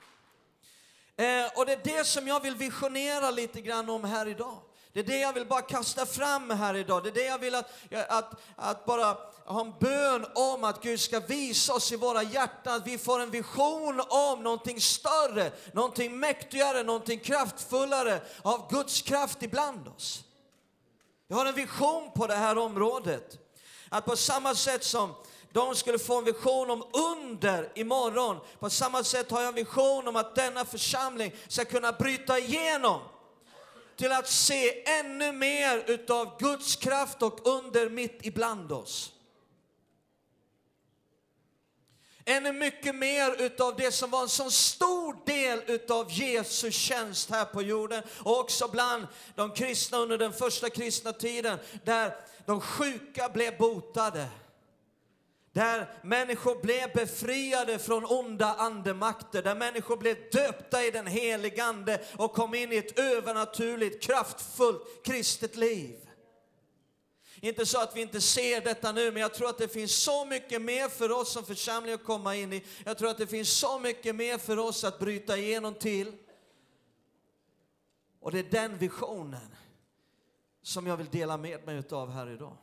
Eh, 1.17 1.25
och 1.55 1.65
det 1.65 1.73
är 1.73 1.97
det 1.97 2.07
som 2.07 2.27
jag 2.27 2.39
vill 2.39 2.55
visionera 2.55 3.31
lite 3.31 3.61
grann 3.61 3.89
om 3.89 4.03
här 4.03 4.27
idag. 4.27 4.61
Det 4.93 4.99
är 4.99 5.03
det 5.03 5.17
jag 5.17 5.33
vill 5.33 5.45
bara 5.45 5.61
kasta 5.61 6.05
fram 6.05 6.49
här 6.49 6.75
idag. 6.75 7.03
Det 7.03 7.09
är 7.09 7.13
det 7.13 7.25
jag 7.25 7.39
vill 7.39 7.55
att, 7.55 7.71
att, 8.09 8.41
att 8.55 8.85
bara 8.85 9.17
ha 9.45 9.61
en 9.61 9.73
bön 9.79 10.25
om 10.35 10.63
att 10.63 10.81
Gud 10.81 10.99
ska 10.99 11.19
visa 11.19 11.73
oss 11.73 11.91
i 11.91 11.95
våra 11.95 12.23
hjärtan, 12.23 12.75
att 12.75 12.87
vi 12.87 12.97
får 12.97 13.19
en 13.19 13.31
vision 13.31 14.01
om 14.07 14.43
någonting 14.43 14.81
större, 14.81 15.51
någonting 15.73 16.19
mäktigare, 16.19 16.83
någonting 16.83 17.19
kraftfullare 17.19 18.21
av 18.41 18.71
Guds 18.71 19.01
kraft 19.01 19.43
ibland 19.43 19.87
oss. 19.87 20.23
Jag 21.27 21.37
har 21.37 21.45
en 21.45 21.55
vision 21.55 22.11
på 22.15 22.27
det 22.27 22.35
här 22.35 22.57
området. 22.57 23.37
Att 23.89 24.05
på 24.05 24.15
samma 24.15 24.55
sätt 24.55 24.83
som 24.83 25.13
de 25.55 25.75
skulle 25.75 25.99
få 25.99 26.17
en 26.17 26.23
vision 26.23 26.69
om 26.69 26.83
under 26.93 27.71
imorgon. 27.75 28.39
På 28.59 28.69
samma 28.69 29.03
sätt 29.03 29.31
har 29.31 29.41
jag 29.41 29.47
en 29.47 29.55
vision 29.55 30.07
om 30.07 30.15
att 30.15 30.35
denna 30.35 30.65
församling 30.65 31.35
ska 31.47 31.65
kunna 31.65 31.91
bryta 31.91 32.39
igenom 32.39 33.01
till 33.95 34.11
att 34.11 34.29
se 34.29 34.89
ännu 34.89 35.31
mer 35.31 35.83
utav 35.87 36.39
Guds 36.39 36.75
kraft 36.75 37.21
och 37.21 37.47
under 37.47 37.89
mitt 37.89 38.19
ibland 38.21 38.71
oss. 38.71 39.11
Ännu 42.25 42.53
mycket 42.53 42.95
mer 42.95 43.41
utav 43.41 43.75
det 43.75 43.91
som 43.91 44.09
var 44.09 44.21
en 44.21 44.29
så 44.29 44.51
stor 44.51 45.25
del 45.25 45.61
utav 45.67 46.11
Jesu 46.11 46.71
tjänst 46.71 47.29
här 47.29 47.45
på 47.45 47.61
jorden 47.61 48.03
och 48.23 48.39
också 48.39 48.67
bland 48.67 49.07
de 49.35 49.51
kristna 49.51 49.97
under 49.97 50.17
den 50.17 50.33
första 50.33 50.69
kristna 50.69 51.13
tiden 51.13 51.59
där 51.83 52.15
de 52.45 52.61
sjuka 52.61 53.29
blev 53.29 53.57
botade. 53.57 54.27
Där 55.55 55.99
människor 56.03 56.61
blev 56.61 56.93
befriade 56.93 57.79
från 57.79 58.05
onda 58.05 58.53
andemakter, 58.53 59.43
där 59.43 59.55
människor 59.55 59.97
blev 59.97 60.17
döpta 60.31 60.83
i 60.83 60.91
den 60.91 61.07
helige 61.07 61.63
Ande 61.63 62.05
och 62.17 62.33
kom 62.33 62.53
in 62.53 62.71
i 62.71 62.75
ett 62.75 62.99
övernaturligt, 62.99 64.03
kraftfullt 64.03 65.05
kristet 65.05 65.55
liv. 65.55 66.09
Inte 67.41 67.65
så 67.65 67.81
att 67.81 67.95
vi 67.95 68.01
inte 68.01 68.21
ser 68.21 68.61
detta 68.61 68.91
nu, 68.91 69.11
men 69.11 69.21
jag 69.21 69.33
tror 69.33 69.49
att 69.49 69.57
det 69.57 69.67
finns 69.67 70.03
så 70.03 70.25
mycket 70.25 70.61
mer 70.61 70.89
för 70.89 71.11
oss 71.11 71.33
som 71.33 71.45
församling 71.45 71.93
att 71.93 72.03
komma 72.03 72.35
in 72.35 72.53
i. 72.53 72.63
Jag 72.85 72.97
tror 72.97 73.09
att 73.09 73.17
det 73.17 73.27
finns 73.27 73.49
så 73.49 73.79
mycket 73.79 74.15
mer 74.15 74.37
för 74.37 74.59
oss 74.59 74.83
att 74.83 74.99
bryta 74.99 75.37
igenom 75.37 75.73
till. 75.73 76.13
Och 78.19 78.31
det 78.31 78.39
är 78.39 78.43
den 78.43 78.77
visionen 78.77 79.55
som 80.61 80.87
jag 80.87 80.97
vill 80.97 81.09
dela 81.09 81.37
med 81.37 81.65
mig 81.65 81.83
av 81.91 82.11
här 82.11 82.29
idag. 82.29 82.57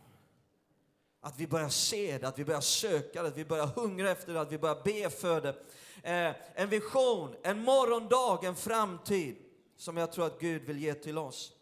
Att 1.25 1.41
vi 1.41 1.47
börjar 1.47 1.69
se 1.69 2.19
det, 2.19 2.29
att 2.29 2.38
vi 2.38 2.45
börjar 2.45 2.61
söka 2.61 3.23
det, 3.23 3.29
att 3.29 3.37
vi 3.37 3.45
börjar 3.45 3.67
hungra 3.67 4.11
efter 4.11 4.33
det, 4.33 4.41
att 4.41 4.52
vi 4.52 4.59
börjar 4.59 4.83
be 4.85 5.11
för 5.11 5.41
det. 5.41 5.55
Eh, 6.02 6.35
en 6.55 6.69
vision, 6.69 7.35
en 7.43 7.64
morgondag, 7.64 8.45
en 8.45 8.57
framtid 8.57 9.37
som 9.76 9.97
jag 9.97 10.12
tror 10.12 10.26
att 10.26 10.41
Gud 10.41 10.62
vill 10.62 10.79
ge 10.79 10.95
till 10.95 11.19
oss. 11.19 11.52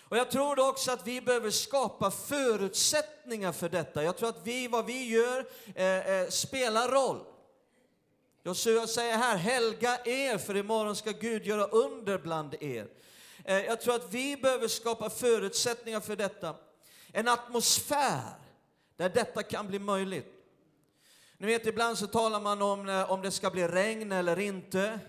Och 0.00 0.16
jag 0.16 0.30
tror 0.30 0.68
också 0.68 0.92
att 0.92 1.06
vi 1.06 1.20
behöver 1.20 1.50
skapa 1.50 2.10
förutsättningar 2.10 3.52
för 3.52 3.68
detta. 3.68 4.04
Jag 4.04 4.16
tror 4.16 4.28
att 4.28 4.46
vi, 4.46 4.68
vad 4.68 4.86
vi 4.86 5.08
gör 5.08 5.46
eh, 5.74 6.10
eh, 6.10 6.28
spelar 6.28 6.88
roll. 6.88 7.24
Josua 8.42 8.86
säger 8.86 9.16
här, 9.16 9.36
helga 9.36 9.98
er 10.04 10.38
för 10.38 10.56
imorgon 10.56 10.96
ska 10.96 11.10
Gud 11.10 11.46
göra 11.46 11.66
under 11.66 12.18
bland 12.18 12.54
er. 12.60 12.88
Eh, 13.44 13.64
jag 13.64 13.80
tror 13.80 13.94
att 13.94 14.14
vi 14.14 14.36
behöver 14.36 14.68
skapa 14.68 15.10
förutsättningar 15.10 16.00
för 16.00 16.16
detta. 16.16 16.54
En 17.12 17.28
atmosfär 17.28 18.22
där 18.96 19.08
detta 19.08 19.42
kan 19.42 19.66
bli 19.66 19.78
möjligt. 19.78 20.34
Ni 21.38 21.46
vet, 21.46 21.66
ibland 21.66 21.98
så 21.98 22.06
talar 22.06 22.40
man 22.40 22.62
om 22.62 22.88
eh, 22.88 23.10
om 23.10 23.22
det 23.22 23.30
ska 23.30 23.50
bli 23.50 23.68
regn 23.68 24.12
eller 24.12 24.38
inte. 24.38 25.00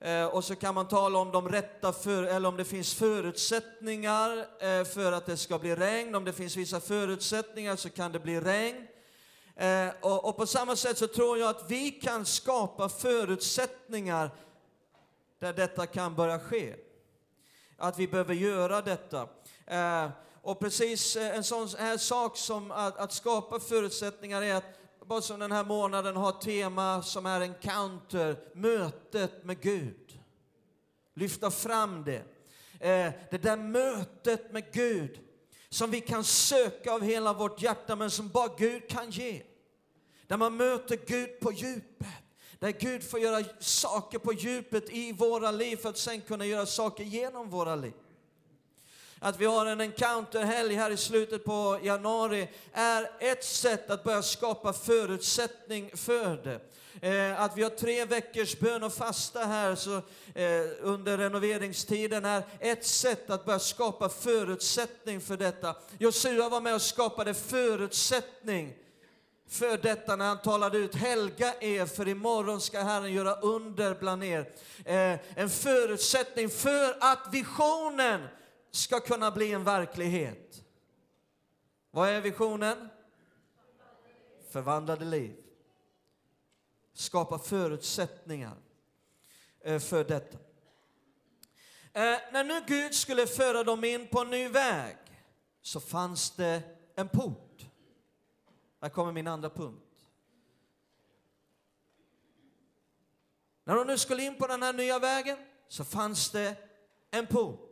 Eh, 0.00 0.24
och 0.24 0.44
så 0.44 0.56
kan 0.56 0.74
man 0.74 0.88
tala 0.88 1.18
om 1.18 1.32
de 1.32 1.48
rätta 1.48 1.92
för, 1.92 2.22
eller 2.22 2.48
om 2.48 2.56
det 2.56 2.64
finns 2.64 2.94
förutsättningar 2.94 4.38
eh, 4.38 4.84
för 4.84 5.12
att 5.12 5.26
det 5.26 5.36
ska 5.36 5.58
bli 5.58 5.76
regn. 5.76 6.14
Om 6.14 6.24
det 6.24 6.32
finns 6.32 6.56
vissa 6.56 6.80
förutsättningar 6.80 7.76
så 7.76 7.90
kan 7.90 8.12
det 8.12 8.18
bli 8.18 8.40
regn. 8.40 8.86
Eh, 9.56 9.88
och, 10.00 10.28
och 10.28 10.36
på 10.36 10.46
samma 10.46 10.76
sätt 10.76 10.98
så 10.98 11.06
tror 11.06 11.38
jag 11.38 11.50
att 11.50 11.70
vi 11.70 11.90
kan 11.90 12.24
skapa 12.24 12.88
förutsättningar 12.88 14.30
där 15.38 15.52
detta 15.52 15.86
kan 15.86 16.14
börja 16.14 16.38
ske. 16.38 16.74
Att 17.76 17.98
vi 17.98 18.08
behöver 18.08 18.34
göra 18.34 18.82
detta. 18.82 19.28
Eh, 19.66 20.08
och 20.46 20.58
precis 20.58 21.16
eh, 21.16 21.36
en 21.36 21.44
sån 21.44 21.68
här 21.78 21.96
sak 21.96 22.36
som 22.36 22.70
att, 22.70 22.98
att 22.98 23.12
skapa 23.12 23.60
förutsättningar 23.60 24.42
är 24.42 24.54
att 24.54 24.78
bara 25.06 25.20
som 25.20 25.40
den 25.40 25.52
här 25.52 25.64
månaden 25.64 26.16
har 26.16 26.32
tema 26.32 27.02
som 27.02 27.26
är 27.26 27.40
encounter, 27.40 28.36
mötet 28.54 29.44
med 29.44 29.60
Gud. 29.60 30.20
Lyfta 31.14 31.50
fram 31.50 32.04
det. 32.04 32.22
Eh, 32.80 33.12
det 33.30 33.42
där 33.42 33.56
mötet 33.56 34.52
med 34.52 34.72
Gud 34.72 35.20
som 35.68 35.90
vi 35.90 36.00
kan 36.00 36.24
söka 36.24 36.92
av 36.92 37.02
hela 37.02 37.32
vårt 37.32 37.62
hjärta 37.62 37.96
men 37.96 38.10
som 38.10 38.28
bara 38.28 38.54
Gud 38.58 38.88
kan 38.88 39.10
ge. 39.10 39.42
Där 40.26 40.36
man 40.36 40.56
möter 40.56 40.98
Gud 41.06 41.40
på 41.40 41.52
djupet. 41.52 42.08
Där 42.58 42.70
Gud 42.70 43.10
får 43.10 43.20
göra 43.20 43.44
saker 43.60 44.18
på 44.18 44.32
djupet 44.32 44.90
i 44.90 45.12
våra 45.12 45.50
liv 45.50 45.76
för 45.76 45.88
att 45.88 45.98
sen 45.98 46.20
kunna 46.20 46.46
göra 46.46 46.66
saker 46.66 47.04
genom 47.04 47.50
våra 47.50 47.76
liv. 47.76 47.92
Att 49.26 49.40
vi 49.40 49.44
har 49.46 49.66
en 49.66 49.80
encounterhelg 49.80 50.74
här 50.74 50.90
i 50.90 50.96
slutet 50.96 51.44
på 51.44 51.78
januari 51.82 52.48
är 52.72 53.10
ett 53.20 53.44
sätt 53.44 53.90
att 53.90 54.04
börja 54.04 54.22
skapa 54.22 54.72
förutsättning 54.72 55.90
för 55.94 56.36
det. 56.36 56.60
Eh, 57.08 57.40
att 57.40 57.56
vi 57.56 57.62
har 57.62 57.70
tre 57.70 58.04
veckors 58.04 58.58
bön 58.58 58.82
och 58.82 58.92
fasta 58.92 59.44
här 59.44 59.74
så, 59.74 59.96
eh, 60.34 60.66
under 60.80 61.18
renoveringstiden 61.18 62.24
är 62.24 62.42
ett 62.60 62.86
sätt 62.86 63.30
att 63.30 63.44
börja 63.44 63.58
skapa 63.58 64.08
förutsättning 64.08 65.20
för 65.20 65.36
detta. 65.36 65.74
Josua 65.98 66.48
var 66.48 66.60
med 66.60 66.74
och 66.74 66.82
skapade 66.82 67.34
förutsättning 67.34 68.74
för 69.48 69.78
detta 69.78 70.16
när 70.16 70.26
han 70.26 70.42
talade 70.42 70.78
ut 70.78 70.94
helga 70.94 71.54
er 71.60 71.86
för 71.86 72.08
imorgon 72.08 72.60
ska 72.60 72.80
Herren 72.80 73.12
göra 73.12 73.34
under 73.34 73.94
bland 73.94 74.24
er. 74.24 74.50
Eh, 74.84 75.18
en 75.34 75.50
förutsättning 75.50 76.48
för 76.48 76.96
att 77.00 77.28
visionen 77.32 78.28
ska 78.76 79.00
kunna 79.00 79.30
bli 79.30 79.52
en 79.52 79.64
verklighet. 79.64 80.64
Vad 81.90 82.08
är 82.08 82.20
visionen? 82.20 82.88
Förvandlade 84.50 85.04
liv. 85.04 85.36
Skapa 86.92 87.38
förutsättningar 87.38 88.56
eh, 89.60 89.78
för 89.78 90.04
detta. 90.04 90.38
Eh, 91.92 92.18
när 92.32 92.44
nu 92.44 92.64
Gud 92.66 92.94
skulle 92.94 93.26
föra 93.26 93.64
dem 93.64 93.84
in 93.84 94.08
på 94.08 94.20
en 94.20 94.30
ny 94.30 94.48
väg 94.48 94.96
så 95.62 95.80
fanns 95.80 96.30
det 96.30 96.62
en 96.94 97.08
port. 97.08 97.66
Här 98.80 98.88
kommer 98.88 99.12
min 99.12 99.26
andra 99.26 99.50
punkt. 99.50 99.82
När 103.64 103.74
de 103.74 103.86
nu 103.86 103.98
skulle 103.98 104.22
in 104.22 104.38
på 104.38 104.46
den 104.46 104.62
här 104.62 104.72
nya 104.72 104.98
vägen 104.98 105.38
så 105.68 105.84
fanns 105.84 106.30
det 106.30 106.56
en 107.10 107.26
port. 107.26 107.65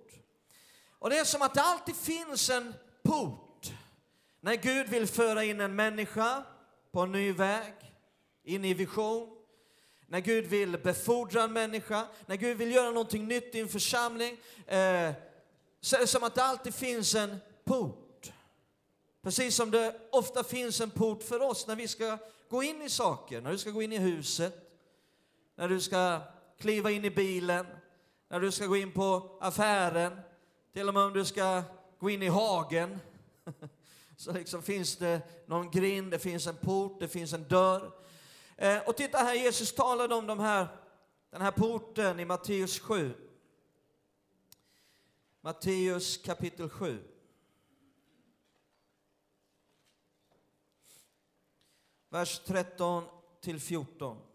Och 1.04 1.10
det 1.10 1.18
är 1.18 1.24
som 1.24 1.42
att 1.42 1.54
det 1.54 1.62
alltid 1.62 1.96
finns 1.96 2.50
en 2.50 2.74
port 3.02 3.72
när 4.40 4.54
Gud 4.54 4.88
vill 4.88 5.06
föra 5.06 5.44
in 5.44 5.60
en 5.60 5.76
människa 5.76 6.42
på 6.92 7.00
en 7.00 7.12
ny 7.12 7.32
väg, 7.32 7.74
in 8.44 8.64
i 8.64 8.74
vision. 8.74 9.36
När 10.06 10.20
Gud 10.20 10.46
vill 10.46 10.78
befordra 10.78 11.42
en 11.42 11.52
människa, 11.52 12.06
när 12.26 12.36
Gud 12.36 12.56
vill 12.56 12.74
göra 12.74 12.90
någonting 12.90 13.28
nytt 13.28 13.54
i 13.54 13.60
en 13.60 13.68
församling, 13.68 14.36
eh, 14.66 15.12
så 15.80 15.96
är 15.96 16.00
det 16.00 16.06
som 16.06 16.24
att 16.24 16.34
det 16.34 16.42
alltid 16.42 16.74
finns 16.74 17.14
en 17.14 17.36
port. 17.64 18.32
Precis 19.22 19.54
som 19.54 19.70
det 19.70 20.00
ofta 20.12 20.44
finns 20.44 20.80
en 20.80 20.90
port 20.90 21.22
för 21.22 21.42
oss 21.42 21.66
när 21.66 21.76
vi 21.76 21.88
ska 21.88 22.18
gå 22.48 22.62
in 22.62 22.82
i 22.82 22.90
saker, 22.90 23.40
när 23.40 23.50
du 23.50 23.58
ska 23.58 23.70
gå 23.70 23.82
in 23.82 23.92
i 23.92 23.98
huset, 23.98 24.54
när 25.56 25.68
du 25.68 25.80
ska 25.80 26.20
kliva 26.60 26.90
in 26.90 27.04
i 27.04 27.10
bilen, 27.10 27.66
när 28.28 28.40
du 28.40 28.52
ska 28.52 28.66
gå 28.66 28.76
in 28.76 28.92
på 28.92 29.38
affären, 29.40 30.20
till 30.74 30.88
och 30.88 30.94
med 30.94 31.02
om 31.02 31.12
du 31.12 31.24
ska 31.24 31.62
gå 31.98 32.10
in 32.10 32.22
i 32.22 32.28
hagen 32.28 32.98
så 34.16 34.32
liksom 34.32 34.62
finns 34.62 34.96
det 34.96 35.22
någon 35.46 35.70
grind, 35.70 36.10
det 36.10 36.18
finns 36.18 36.46
en 36.46 36.56
port, 36.56 37.00
det 37.00 37.08
finns 37.08 37.32
en 37.32 37.48
dörr. 37.48 37.92
Eh, 38.56 38.88
och 38.88 38.96
titta 38.96 39.18
här, 39.18 39.34
Jesus 39.34 39.74
talade 39.74 40.14
om 40.14 40.26
de 40.26 40.38
här, 40.38 40.68
den 41.30 41.40
här 41.42 41.50
porten 41.50 42.20
i 42.20 42.24
Matteus 42.24 42.80
7. 42.80 43.14
Matteus 45.40 46.16
kapitel 46.16 46.68
7. 46.68 47.04
Vers 52.08 52.40
13 52.44 53.04
till 53.40 53.60
14. 53.60 54.33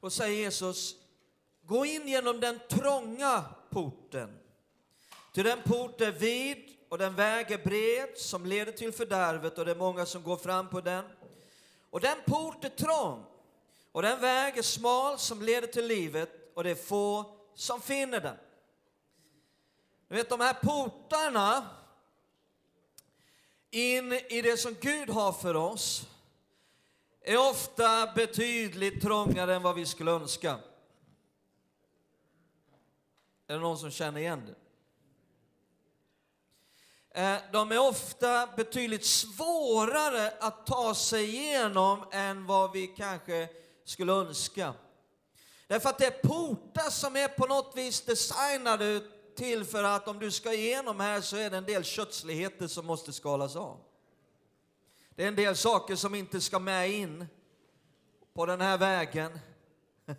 Och 0.00 0.12
säger 0.12 0.36
Jesus, 0.36 0.94
gå 1.62 1.86
in 1.86 2.08
genom 2.08 2.40
den 2.40 2.60
trånga 2.68 3.44
porten. 3.70 4.38
Till 5.32 5.44
den 5.44 5.62
port 5.62 6.00
är 6.00 6.12
vid 6.12 6.76
och 6.88 6.98
den 6.98 7.14
väg 7.14 7.50
är 7.50 7.58
bred 7.58 8.18
som 8.18 8.46
leder 8.46 8.72
till 8.72 8.92
fördärvet 8.92 9.58
och 9.58 9.64
det 9.64 9.70
är 9.70 9.76
många 9.76 10.06
som 10.06 10.22
går 10.22 10.36
fram 10.36 10.68
på 10.68 10.80
den. 10.80 11.04
Och 11.90 12.00
den 12.00 12.16
port 12.26 12.64
är 12.64 12.68
trång 12.68 13.24
och 13.92 14.02
den 14.02 14.20
väg 14.20 14.58
är 14.58 14.62
smal 14.62 15.18
som 15.18 15.42
leder 15.42 15.68
till 15.68 15.86
livet 15.86 16.52
och 16.54 16.64
det 16.64 16.70
är 16.70 16.74
få 16.74 17.36
som 17.54 17.80
finner 17.80 18.20
den. 18.20 18.36
Du 20.08 20.14
vet 20.14 20.28
de 20.28 20.40
här 20.40 20.54
portarna 20.54 21.66
in 23.70 24.12
i 24.12 24.42
det 24.42 24.56
som 24.56 24.76
Gud 24.80 25.10
har 25.10 25.32
för 25.32 25.56
oss 25.56 26.06
är 27.22 27.50
ofta 27.50 28.12
betydligt 28.14 29.02
trångare 29.02 29.54
än 29.54 29.62
vad 29.62 29.74
vi 29.74 29.86
skulle 29.86 30.10
önska. 30.10 30.58
Är 33.46 33.54
det 33.54 33.60
någon 33.60 33.78
som 33.78 33.90
känner 33.90 34.20
igen 34.20 34.42
det? 34.46 34.54
Eh, 37.20 37.38
de 37.52 37.72
är 37.72 37.88
ofta 37.88 38.48
betydligt 38.56 39.04
svårare 39.04 40.32
att 40.40 40.66
ta 40.66 40.94
sig 40.94 41.24
igenom 41.24 42.04
än 42.12 42.46
vad 42.46 42.72
vi 42.72 42.86
kanske 42.86 43.48
skulle 43.84 44.12
önska. 44.12 44.74
Därför 45.66 45.88
att 45.88 45.98
det 45.98 46.06
är 46.06 46.28
portar 46.28 46.90
som 46.90 47.16
är 47.16 47.28
på 47.28 47.46
något 47.46 47.76
vis 47.76 48.00
designade 48.00 49.00
till 49.36 49.64
för 49.64 49.84
att 49.84 50.08
om 50.08 50.18
du 50.18 50.30
ska 50.30 50.52
igenom 50.52 51.00
här 51.00 51.20
så 51.20 51.36
är 51.36 51.50
det 51.50 51.56
en 51.56 51.64
del 51.64 51.84
kötsligheter 51.84 52.66
som 52.66 52.86
måste 52.86 53.12
skalas 53.12 53.56
av. 53.56 53.87
Det 55.18 55.24
är 55.24 55.28
en 55.28 55.36
del 55.36 55.56
saker 55.56 55.96
som 55.96 56.14
inte 56.14 56.40
ska 56.40 56.58
med 56.58 56.90
in 56.90 57.26
på 58.32 58.46
den 58.46 58.60
här 58.60 58.78
vägen. 58.78 59.38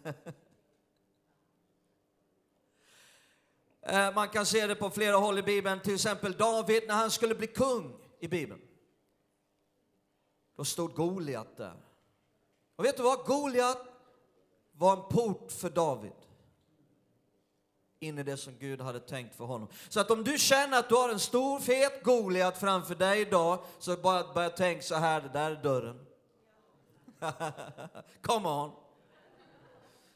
Eh, 3.82 4.14
man 4.14 4.30
kan 4.30 4.46
se 4.46 4.68
det 4.68 4.76
på 4.76 4.90
flera 4.90 5.16
håll 5.16 5.40
i 5.40 5.44
Bibeln, 5.44 5.82
till 5.82 5.94
exempel 5.94 6.34
David 6.34 6.84
när 6.88 6.96
han 6.96 7.12
skulle 7.12 7.36
bli 7.36 7.48
kung 7.48 8.00
i 8.20 8.28
Bibeln. 8.28 8.62
Då 10.56 10.66
stod 10.66 10.94
Goliat 10.94 11.58
där. 11.58 11.76
Och 12.76 12.86
vet 12.86 12.98
du 12.98 13.04
vad? 13.04 13.26
Goliat 13.26 13.88
var 14.72 14.98
en 14.98 15.04
port 15.10 15.52
för 15.52 15.70
David 15.70 16.19
in 18.00 18.20
i 18.20 18.24
det 18.24 18.38
som 18.38 18.54
Gud 18.60 18.82
hade 18.82 19.00
tänkt 19.00 19.36
för 19.36 19.46
honom. 19.46 19.68
Så 19.90 20.00
att 20.00 20.12
om 20.12 20.24
du 20.24 20.38
känner 20.38 20.80
att 20.80 20.90
du 20.90 20.96
har 20.96 21.10
en 21.10 21.20
stor 21.20 21.60
fet 21.60 22.04
Goliat 22.04 22.58
framför 22.58 22.96
dig 22.96 23.22
idag, 23.22 23.60
så 23.80 23.96
bara 23.96 24.34
börja 24.34 24.50
tänka 24.50 24.82
så 24.82 24.96
här, 24.96 25.22
det 25.22 25.30
där 25.30 25.52
är 25.52 25.64
dörren. 25.64 26.06
Come 28.22 28.50
on. 28.50 28.72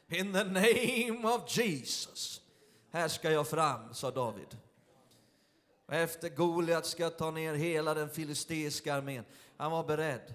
In 0.08 0.32
the 0.32 0.44
name 0.44 1.34
of 1.34 1.58
Jesus. 1.58 2.40
Här 2.90 3.08
ska 3.08 3.30
jag 3.30 3.48
fram, 3.48 3.94
sa 3.94 4.10
David. 4.10 4.58
Och 5.86 5.94
efter 5.94 6.28
Goliat 6.28 6.86
ska 6.86 7.02
jag 7.02 7.18
ta 7.18 7.30
ner 7.30 7.54
hela 7.54 7.94
den 7.94 8.10
filisteiska 8.10 8.94
armén. 8.94 9.24
Han 9.56 9.72
var 9.72 9.84
beredd. 9.84 10.34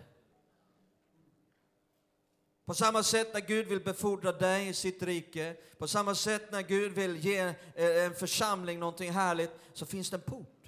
På 2.70 2.76
samma 2.76 3.04
sätt 3.04 3.34
när 3.34 3.42
Gud 3.42 3.68
vill 3.68 3.80
befordra 3.80 4.32
dig 4.32 4.68
i 4.68 4.74
sitt 4.74 5.04
rike, 5.04 5.56
på 5.78 5.88
samma 5.88 6.16
sätt 6.16 6.52
när 6.52 6.62
Gud 6.62 6.92
vill 6.92 7.16
ge 7.16 7.40
eh, 7.76 8.06
en 8.06 8.16
församling 8.16 8.80
någonting 8.80 9.12
härligt, 9.12 9.52
så 9.74 9.86
finns 9.86 10.10
det 10.10 10.18
en 10.18 10.22
port. 10.22 10.64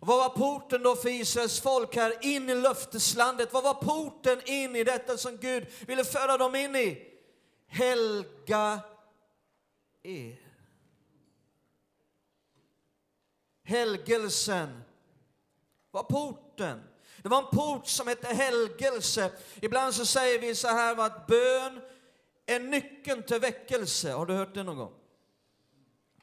Och 0.00 0.06
vad 0.06 0.18
var 0.18 0.28
porten 0.28 0.82
då 0.82 0.96
för 0.96 1.08
Israels 1.08 1.60
folk 1.60 1.96
här 1.96 2.24
in 2.24 2.50
i 2.50 2.54
löfteslandet? 2.54 3.52
Vad 3.52 3.64
var 3.64 3.74
porten 3.74 4.40
in 4.44 4.76
i 4.76 4.84
detta 4.84 5.16
som 5.16 5.36
Gud 5.36 5.66
ville 5.86 6.04
föra 6.04 6.36
dem 6.36 6.54
in 6.54 6.76
i? 6.76 7.06
Helga 7.66 8.80
er. 10.02 10.40
Helgelsen 13.64 14.82
var 15.90 16.02
porten. 16.02 16.80
Det 17.22 17.28
var 17.28 17.38
en 17.38 17.50
port 17.52 17.86
som 17.86 18.08
hette 18.08 18.26
helgelse. 18.26 19.32
Ibland 19.60 19.94
så 19.94 20.06
säger 20.06 20.38
vi 20.38 20.54
så 20.54 20.68
här 20.68 20.96
att 21.00 21.26
bön 21.26 21.80
är 22.46 22.60
nyckeln 22.60 23.22
till 23.22 23.40
väckelse. 23.40 24.12
Har 24.12 24.26
du 24.26 24.34
hört 24.34 24.54
det 24.54 24.62
någon 24.62 24.76
gång? 24.76 24.92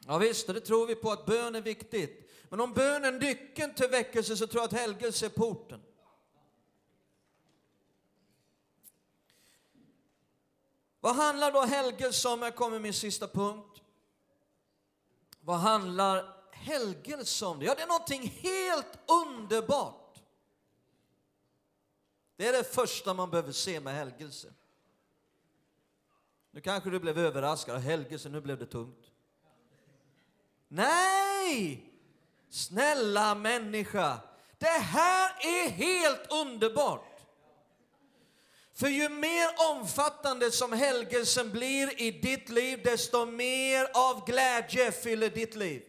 Ja 0.07 0.17
visst, 0.17 0.47
det 0.47 0.61
tror 0.61 0.87
vi 0.87 0.95
på 0.95 1.11
att 1.11 1.25
bön 1.25 1.55
är 1.55 1.61
viktigt. 1.61 2.31
Men 2.49 2.59
om 2.59 2.73
bön 2.73 3.05
är 3.05 3.11
nyckeln 3.11 3.73
till 3.73 3.87
väckelse 3.87 4.37
så 4.37 4.47
tror 4.47 4.61
jag 4.61 4.67
att 4.67 4.79
helgelse 4.79 5.25
är 5.25 5.29
porten. 5.29 5.81
Vad 10.99 11.15
handlar 11.15 11.51
då 11.51 11.61
helgelse 11.61 12.29
om? 12.29 12.41
Jag 12.41 12.55
kommer 12.55 12.79
min 12.79 12.93
sista 12.93 13.27
punkt. 13.27 13.81
Vad 15.41 15.57
handlar 15.57 16.35
helgelse 16.51 17.45
om? 17.45 17.61
Ja, 17.61 17.75
det 17.75 17.81
är 17.81 17.87
någonting 17.87 18.27
helt 18.41 18.99
underbart. 19.25 19.98
Det 22.39 22.47
är 22.47 22.53
det 22.53 22.63
första 22.63 23.13
man 23.13 23.29
behöver 23.29 23.51
se 23.51 23.79
med 23.79 23.93
helgelse. 23.93 24.47
Nu 26.51 26.61
kanske 26.61 26.89
du 26.89 26.99
blev 26.99 27.19
överraskad. 27.19 27.81
Helgelse, 27.81 28.29
nu 28.29 28.41
blev 28.41 28.59
det 28.59 28.65
tungt. 28.65 29.11
Nej! 30.67 31.83
Snälla 32.49 33.35
människa, 33.35 34.19
det 34.57 34.65
här 34.65 35.31
är 35.41 35.69
helt 35.69 36.31
underbart. 36.31 37.19
För 38.73 38.87
ju 38.87 39.09
mer 39.09 39.47
omfattande 39.71 40.51
som 40.51 40.73
helgelsen 40.73 41.51
blir 41.51 42.01
i 42.01 42.11
ditt 42.11 42.49
liv, 42.49 42.81
desto 42.83 43.25
mer 43.25 43.89
av 43.93 44.25
glädje 44.25 44.91
fyller 44.91 45.29
ditt 45.29 45.55
liv. 45.55 45.83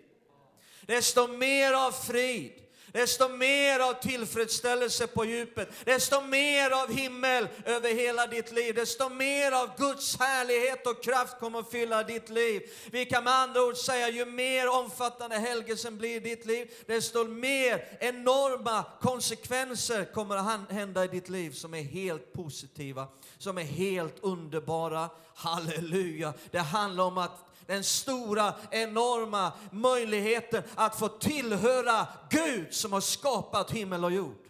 Desto 0.86 1.26
mer 1.26 1.72
av 1.72 1.92
frid, 1.92 2.52
desto 2.92 3.28
mer 3.28 3.80
av 3.80 3.92
tillfredsställelse 3.92 5.06
på 5.06 5.24
djupet, 5.24 5.68
desto 5.84 6.20
mer 6.20 6.70
av 6.70 6.92
himmel 6.92 7.48
över 7.64 7.94
hela 7.94 8.26
ditt 8.26 8.52
liv, 8.52 8.74
desto 8.74 9.08
mer 9.08 9.52
av 9.52 9.70
Guds 9.78 10.18
härlighet 10.18 10.86
och 10.86 11.04
kraft 11.04 11.40
kommer 11.40 11.58
att 11.58 11.70
fylla 11.70 12.02
ditt 12.02 12.28
liv. 12.28 12.62
Vi 12.90 13.06
kan 13.06 13.24
med 13.24 13.32
andra 13.32 13.62
ord 13.62 13.76
säga, 13.76 14.08
ju 14.08 14.24
mer 14.24 14.68
omfattande 14.68 15.36
helgelsen 15.36 15.98
blir 15.98 16.16
i 16.16 16.20
ditt 16.20 16.46
liv, 16.46 16.70
desto 16.86 17.24
mer 17.24 17.98
enorma 18.00 18.84
konsekvenser 19.00 20.04
kommer 20.04 20.36
att 20.36 20.70
hända 20.70 21.04
i 21.04 21.08
ditt 21.08 21.28
liv 21.28 21.50
som 21.50 21.74
är 21.74 21.82
helt 21.82 22.32
positiva, 22.32 23.06
som 23.38 23.58
är 23.58 23.62
helt 23.62 24.16
underbara. 24.20 25.08
Halleluja! 25.34 26.32
Det 26.50 26.58
handlar 26.58 27.04
om 27.04 27.18
att 27.18 27.49
den 27.70 27.84
stora, 27.84 28.54
enorma 28.70 29.52
möjligheten 29.72 30.62
att 30.74 30.98
få 30.98 31.08
tillhöra 31.08 32.08
Gud 32.30 32.74
som 32.74 32.92
har 32.92 33.00
skapat 33.00 33.70
himmel 33.70 34.04
och 34.04 34.12
jord. 34.12 34.48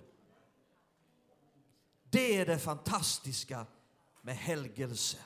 Det 2.11 2.37
är 2.37 2.46
det 2.46 2.59
fantastiska 2.59 3.66
med 4.22 4.37
helgelse. 4.37 5.18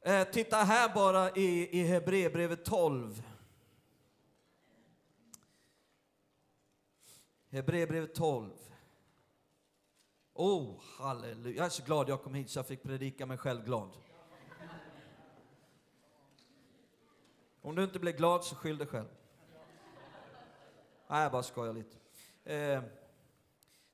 Eh, 0.00 0.24
titta 0.24 0.56
här 0.56 0.94
bara 0.94 1.30
i, 1.30 1.80
i 1.80 1.82
Hebreerbrevet 1.82 2.64
12. 2.64 3.22
Hebreerbrevet 7.50 8.14
12. 8.14 8.50
Oh, 10.34 10.80
halleluja. 10.98 11.56
Jag 11.56 11.66
är 11.66 11.70
så 11.70 11.82
glad 11.84 12.08
jag 12.08 12.22
kom 12.22 12.34
hit 12.34 12.50
så 12.50 12.58
jag 12.58 12.66
fick 12.66 12.82
predika 12.82 13.26
mig 13.26 13.38
själv 13.38 13.64
glad. 13.64 14.05
Om 17.66 17.74
du 17.74 17.84
inte 17.84 17.98
blir 17.98 18.12
glad 18.12 18.44
så 18.44 18.54
skyll 18.54 18.78
dig 18.78 18.86
själv. 18.86 19.08
Nej, 21.06 21.22
jag 21.22 21.32
bara 21.32 21.42
skojar 21.42 21.72
lite. 21.72 21.96
Eh, 22.44 22.82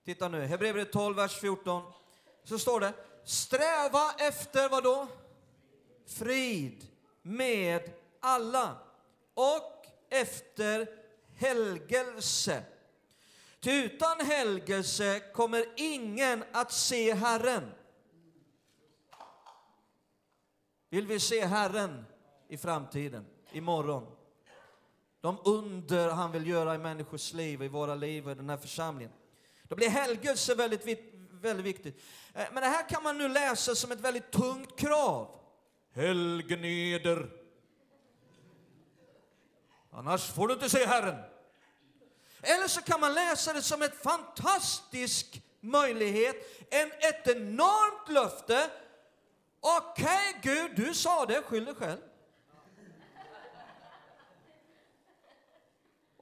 titta 0.04 0.28
nu, 0.28 0.40
Hebreerbrevet 0.40 0.92
12, 0.92 1.16
vers 1.16 1.40
14. 1.40 1.92
Så 2.44 2.58
står 2.58 2.80
det, 2.80 2.92
sträva 3.24 4.12
efter 4.18 4.68
vad 4.68 4.84
då? 4.84 5.08
Frid 6.06 6.86
med 7.22 7.92
alla 8.20 8.76
och 9.34 9.86
efter 10.10 10.88
helgelse. 11.36 12.64
Ty 13.60 13.70
utan 13.70 14.20
helgelse 14.20 15.20
kommer 15.34 15.66
ingen 15.76 16.44
att 16.52 16.72
se 16.72 17.14
Herren. 17.14 17.70
Vill 20.88 21.06
vi 21.06 21.20
se 21.20 21.46
Herren 21.46 22.04
i 22.48 22.56
framtiden? 22.56 23.31
Imorgon. 23.52 24.06
De 25.20 25.38
under 25.44 26.10
han 26.10 26.32
vill 26.32 26.46
göra 26.46 26.74
i 26.74 26.78
människors 26.78 27.32
liv, 27.32 27.62
i 27.62 27.68
våra 27.68 27.94
liv 27.94 28.26
och 28.26 28.32
i 28.32 28.34
den 28.34 28.50
här 28.50 28.56
församlingen. 28.56 29.12
Då 29.62 29.76
blir 29.76 29.88
helgelse 29.88 30.54
väldigt, 30.54 30.86
väldigt 31.30 31.66
viktigt. 31.66 32.02
Eh, 32.34 32.46
men 32.52 32.62
det 32.62 32.68
här 32.68 32.88
kan 32.88 33.02
man 33.02 33.18
nu 33.18 33.28
läsa 33.28 33.74
som 33.74 33.92
ett 33.92 34.00
väldigt 34.00 34.30
tungt 34.30 34.78
krav. 34.78 35.38
Helgneder. 35.94 37.30
Annars 39.90 40.30
får 40.30 40.48
du 40.48 40.54
inte 40.54 40.70
se 40.70 40.86
Herren. 40.86 41.16
Eller 42.42 42.68
så 42.68 42.82
kan 42.82 43.00
man 43.00 43.14
läsa 43.14 43.52
det 43.52 43.62
som 43.62 43.82
ett 43.82 44.02
fantastisk 44.02 45.42
möjlighet, 45.60 46.36
en, 46.70 46.90
ett 46.90 47.28
enormt 47.28 48.08
löfte. 48.08 48.70
Okej, 49.60 50.34
okay, 50.38 50.54
Gud, 50.54 50.70
du 50.76 50.94
sa 50.94 51.26
det, 51.26 51.42
skyll 51.42 51.64
dig 51.64 51.74
själv. 51.74 52.00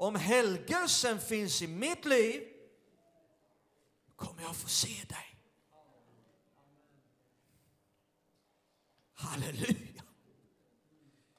Om 0.01 0.15
helgelsen 0.15 1.21
finns 1.21 1.63
i 1.63 1.67
mitt 1.67 2.05
liv 2.05 2.49
kommer 4.17 4.43
jag 4.43 4.57
få 4.57 4.69
se 4.69 5.05
dig. 5.09 5.39
Halleluja! 9.13 10.03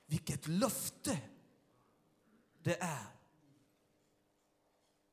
Vilket 0.05 0.47
löfte 0.47 1.19
det 2.63 2.81
är. 2.81 3.07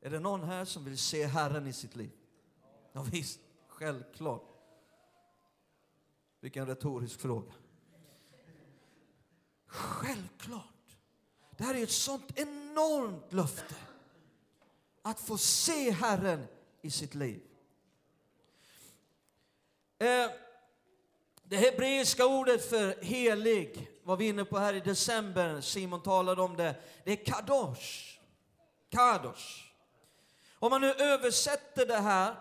Är 0.01 0.11
det 0.11 0.21
någon 0.21 0.43
här 0.43 0.65
som 0.65 0.85
vill 0.85 0.99
se 0.99 1.27
Herren 1.27 1.67
i 1.67 1.73
sitt 1.73 1.97
liv? 1.97 2.13
Ja, 2.93 3.03
visst, 3.03 3.41
självklart. 3.69 4.49
Vilken 6.41 6.67
retorisk 6.67 7.21
fråga. 7.21 7.53
Självklart. 9.67 10.78
Det 11.59 11.64
här 11.64 11.75
är 11.75 11.83
ett 11.83 11.90
sånt 11.90 12.33
enormt 12.35 13.33
löfte. 13.33 13.75
att 15.03 15.21
få 15.21 15.38
se 15.38 15.90
Herren 15.90 16.47
i 16.83 16.90
sitt 16.90 17.14
liv. 17.14 17.40
Eh, 19.99 20.31
det 21.42 21.57
hebreiska 21.57 22.27
ordet 22.27 22.71
för 22.71 23.03
helig 23.03 23.90
var 24.03 24.16
vi 24.16 24.29
inne 24.29 24.44
på 24.44 24.59
här 24.59 24.75
i 24.75 24.81
december. 24.81 25.61
Simon 25.61 26.03
talade 26.03 26.42
om 26.42 26.57
det. 26.57 26.75
Det 27.05 27.12
är 27.12 27.25
kadosh. 27.25 28.18
Kadosh. 28.90 29.64
Om 30.59 30.71
man 30.71 30.81
nu 30.81 30.92
översätter 30.92 31.87
det 31.87 31.99
här 31.99 32.35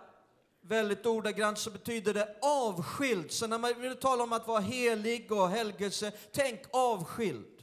väldigt 0.62 1.06
ordagrant 1.06 1.60
så 1.60 1.72
betyder 1.72 2.14
det 2.14 2.36
avskild. 2.42 3.32
Så 3.32 3.48
när 3.48 3.58
man 3.58 3.82
vill 3.82 3.96
tala 3.96 4.24
om 4.24 4.34
att 4.34 4.48
vara 4.48 4.60
helig 4.60 5.32
och 5.32 5.50
helgelse, 5.50 6.12
tänk 6.32 6.62
avskild. 6.72 7.57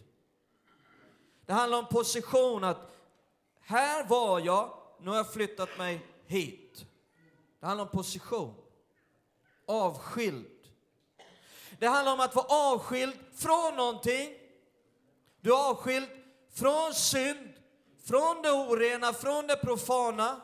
Det 1.46 1.52
handlar 1.52 1.78
om 1.78 1.87
position, 1.87 2.64
att 2.64 2.90
här 3.61 4.04
var 4.04 4.40
jag, 4.40 4.78
nu 5.00 5.11
har 5.11 5.16
jag 5.16 5.33
flyttat 5.33 5.78
mig 5.78 6.07
hit. 6.26 6.87
Det 7.61 7.66
handlar 7.66 7.85
om 7.85 7.90
position. 7.90 8.54
Avskild. 9.66 10.46
Det 11.78 11.87
handlar 11.87 12.12
om 12.12 12.20
att 12.20 12.35
vara 12.35 12.46
avskild 12.46 13.14
från 13.35 13.76
någonting. 13.76 14.35
Du 15.40 15.50
är 15.50 15.70
avskild 15.70 16.09
från 16.50 16.94
synd, 16.94 17.52
från 18.04 18.42
det 18.42 18.50
orena, 18.50 19.12
från 19.12 19.46
det 19.46 19.57
profana. 19.57 20.40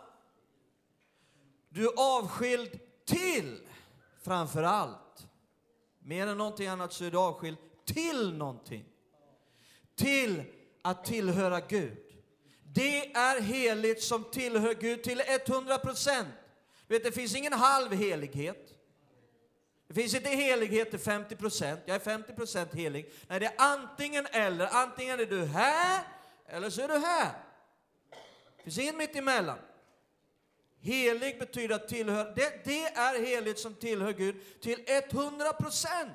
Du 1.69 1.87
är 1.87 1.93
avskild 1.97 2.81
till, 3.05 3.69
framför 4.23 4.63
allt. 4.63 5.27
Mer 5.99 6.27
än 6.27 6.39
någonting 6.39 6.67
annat 6.67 6.93
så 6.93 7.05
är 7.05 7.11
du 7.11 7.19
avskild 7.19 7.57
till 7.85 8.37
någonting. 8.37 8.85
Till 9.95 10.45
att 10.83 11.05
tillhöra 11.05 11.61
Gud. 11.61 11.99
Det 12.63 13.13
är 13.15 13.41
heligt 13.41 14.03
som 14.03 14.25
tillhör 14.25 14.75
Gud 14.75 15.03
till 15.03 15.23
100 15.49 15.79
procent. 15.79 16.29
Det 16.87 17.15
finns 17.15 17.35
ingen 17.35 17.53
halv 17.53 17.93
helighet. 17.93 18.81
Det 19.89 19.95
finns 19.95 20.15
inte 20.15 20.29
helighet 20.29 20.91
till 20.91 20.99
50 20.99 21.37
procent. 21.37 21.81
Jag 21.87 21.95
är 21.95 22.01
50 22.01 22.33
procent 22.33 22.75
helig. 22.75 23.13
Nej, 23.29 23.41
det 23.41 23.47
är 23.47 23.55
antingen 23.57 24.27
eller. 24.27 24.67
Antingen 24.67 25.21
är 25.21 25.27
du 25.27 25.45
här 25.45 26.03
eller 26.47 26.71
så 26.71 26.83
är 26.83 26.89
du 26.89 26.99
här. 26.99 27.33
Det 28.57 28.63
finns 28.63 28.79
inget 28.79 28.97
mitt 28.97 29.17
emellan. 29.17 29.59
Helig 30.81 31.39
betyder 31.39 31.75
att 31.75 31.89
tillhöra. 31.89 32.31
Det, 32.31 32.65
det 32.65 32.85
är 32.85 33.23
heligt 33.25 33.59
som 33.59 33.75
tillhör 33.75 34.13
Gud 34.13 34.61
till 34.61 34.85
100 34.87 35.53
procent. 35.53 36.13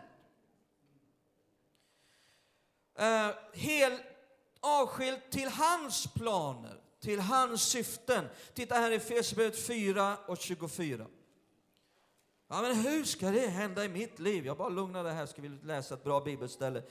Uh, 3.00 3.30
hel, 3.54 4.00
avskilt 4.66 5.32
till 5.32 5.50
hans 5.50 6.08
planer, 6.08 6.80
till 7.02 7.20
hans 7.20 7.64
syften. 7.64 8.28
Titta 8.54 8.76
här 8.76 8.92
i 8.92 8.96
Efesierbrevet 8.96 9.68
4 9.68 10.18
och 10.28 10.38
24. 10.38 11.06
Ja, 12.48 12.62
men 12.62 12.76
hur 12.76 13.04
ska 13.04 13.30
det 13.30 13.48
hända 13.48 13.86
i 13.86 13.90
mitt 13.90 14.20
liv? 14.20 14.46
Jag 14.46 14.58
bara 14.58 14.70
lugnar 14.70 15.04
det 15.04 15.12
här, 15.12 15.26
ska 15.26 15.42
vi 15.42 15.50
läsa 15.50 15.94
ett 15.94 16.04
bra 16.04 16.20
bibelställe. 16.22 16.84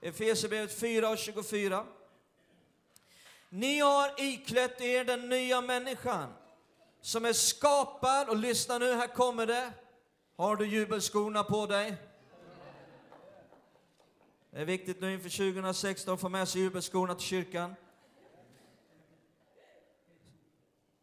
Efesierbrevet 0.00 0.78
4 0.80 1.08
och 1.10 1.18
24. 1.18 1.84
Ni 3.48 3.78
har 3.78 4.20
iklätt 4.20 4.80
er 4.80 5.04
den 5.04 5.28
nya 5.28 5.60
människan 5.60 6.32
som 7.00 7.24
är 7.24 7.32
skapad, 7.32 8.28
och 8.28 8.36
lyssna 8.36 8.78
nu, 8.78 8.92
här 8.92 9.06
kommer 9.06 9.46
det. 9.46 9.72
Har 10.36 10.56
du 10.56 10.66
jubelskorna 10.66 11.44
på 11.44 11.66
dig? 11.66 11.96
Det 14.50 14.60
är 14.60 14.64
viktigt 14.64 15.00
nu 15.00 15.14
inför 15.14 15.52
2016 15.52 16.14
att 16.14 16.20
få 16.20 16.28
med 16.28 16.48
sig 16.48 16.60
jubelskorna 16.60 17.14
till 17.14 17.26
kyrkan. 17.26 17.74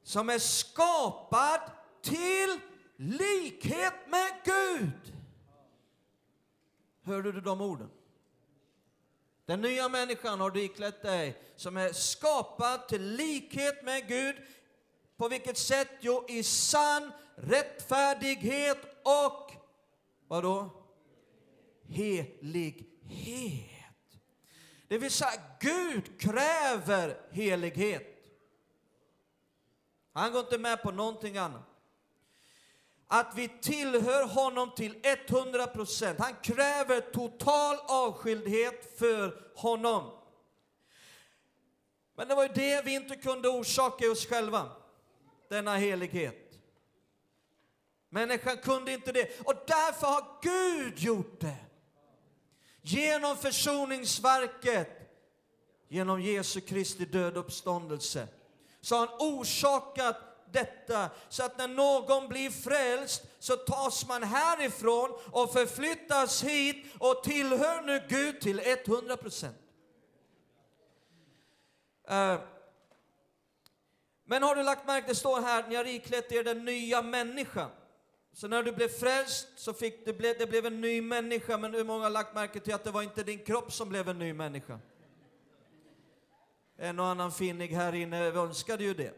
Som 0.04 0.30
är 0.30 0.40
skapad 0.40 1.60
till 2.02 2.60
likhet 2.96 3.94
med 4.08 4.32
Gud. 4.44 5.14
Hörde 7.04 7.32
du 7.32 7.42
de 7.42 7.62
orden? 7.62 7.90
Den 9.46 9.62
nya 9.62 9.90
människan 9.90 10.40
har 10.40 10.52
du 10.52 10.64
iklätt 10.64 11.02
dig 11.02 11.42
som 11.56 11.78
är 11.78 11.94
skapad 11.94 12.88
till 12.88 13.16
likhet 13.16 13.84
med 13.84 14.08
Gud. 14.08 14.36
På 15.18 15.28
vilket 15.28 15.58
sätt? 15.58 15.90
Jo, 16.00 16.26
i 16.28 16.44
sann 16.44 17.12
rättfärdighet 17.36 18.78
och 19.04 19.52
vadå? 20.28 20.70
Helighet. 21.88 22.95
Det 24.88 24.98
vill 24.98 25.12
säga, 25.12 25.32
Gud 25.60 26.22
kräver 26.22 27.18
helighet. 27.32 28.12
Han 30.14 30.32
går 30.32 30.42
inte 30.42 30.58
med 30.58 30.82
på 30.82 30.92
någonting 30.92 31.38
annat 31.38 31.76
att 33.08 33.34
vi 33.36 33.48
tillhör 33.48 34.28
honom 34.28 34.72
till 34.76 34.96
100 35.30 35.68
procent. 35.68 36.20
Han 36.20 36.36
kräver 36.44 37.02
total 37.02 37.76
avskildhet 37.88 39.00
för 39.00 39.52
honom. 39.56 40.12
Men 42.16 42.28
det 42.28 42.36
var 42.36 42.44
ju 42.44 42.50
det 42.54 42.86
vi 42.86 42.96
inte 42.96 43.16
kunde 43.16 43.50
orsaka 43.50 44.06
i 44.06 44.08
oss 44.08 44.26
själva, 44.26 44.72
denna 45.50 45.76
helighet. 45.76 46.42
Människan 48.10 48.58
kunde 48.58 48.94
inte 48.94 49.12
det, 49.12 49.40
och 49.46 49.56
därför 49.68 50.08
har 50.08 50.40
Gud 50.42 51.00
gjort 51.00 51.40
det. 51.40 51.65
Genom 52.88 53.38
försoningsverket, 53.38 54.90
genom 55.88 56.22
Jesu 56.22 56.62
Kristi 56.62 57.06
död 57.06 57.38
uppståndelse, 57.38 58.28
så 58.82 58.96
har 58.96 59.08
han 59.08 59.18
orsakat 59.20 60.18
detta 60.52 61.10
så 61.30 61.44
att 61.44 61.58
när 61.58 61.68
någon 61.68 62.28
blir 62.28 62.50
frälst 62.50 63.24
så 63.40 63.56
tas 63.56 64.08
man 64.08 64.24
härifrån 64.24 65.20
och 65.32 65.54
förflyttas 65.54 66.44
hit 66.44 66.86
och 67.00 67.24
tillhör 67.24 67.82
nu 67.82 68.04
Gud 68.10 68.42
till 68.42 68.60
100 68.60 69.18
procent. 69.18 69.58
Uh, 72.12 72.40
men 74.26 74.44
har 74.44 74.56
du 74.56 74.64
lagt 74.64 74.88
märke, 74.88 75.08
det 75.08 75.16
står 75.16 75.42
här, 75.42 75.68
ni 75.68 75.76
har 75.76 75.88
iklätt 75.88 76.32
er 76.32 76.44
den 76.44 76.66
nya 76.66 77.02
människan. 77.02 77.70
Så 78.36 78.48
när 78.48 78.64
du 78.64 78.72
blev 78.72 78.88
frälst 78.88 79.48
så 79.56 79.74
fick 79.74 80.06
det, 80.06 80.40
det 80.40 80.50
blev 80.50 80.66
en 80.66 80.82
ny 80.82 81.02
människa, 81.02 81.58
men 81.58 81.74
hur 81.74 81.84
många 81.84 82.04
har 82.04 82.10
lagt 82.10 82.36
märke 82.36 82.60
till 82.60 82.74
att 82.74 82.84
det 82.84 82.92
var 82.92 83.02
inte 83.02 83.24
din 83.24 83.40
kropp 83.40 83.74
som 83.74 83.90
blev 83.90 84.10
en 84.10 84.20
ny 84.20 84.34
människa? 84.34 84.80
En 86.78 87.00
och 87.00 87.06
annan 87.06 87.32
finnig 87.32 87.68
här 87.68 87.96
inne 87.96 88.26
önskade 88.26 88.84
ju 88.84 88.94
det. 88.94 89.14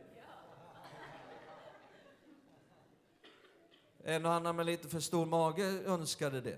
En 4.03 4.25
och 4.25 4.33
annan 4.33 4.55
med 4.55 4.65
lite 4.65 4.87
för 4.87 4.99
stor 4.99 5.25
mage 5.25 5.65
önskade 5.85 6.41
det. 6.41 6.57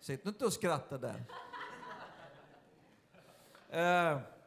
Sitt 0.00 0.24
nu 0.24 0.28
inte 0.28 0.44
och 0.44 0.52
skratta 0.52 0.98
där. 0.98 1.24
Uh, 3.74 4.37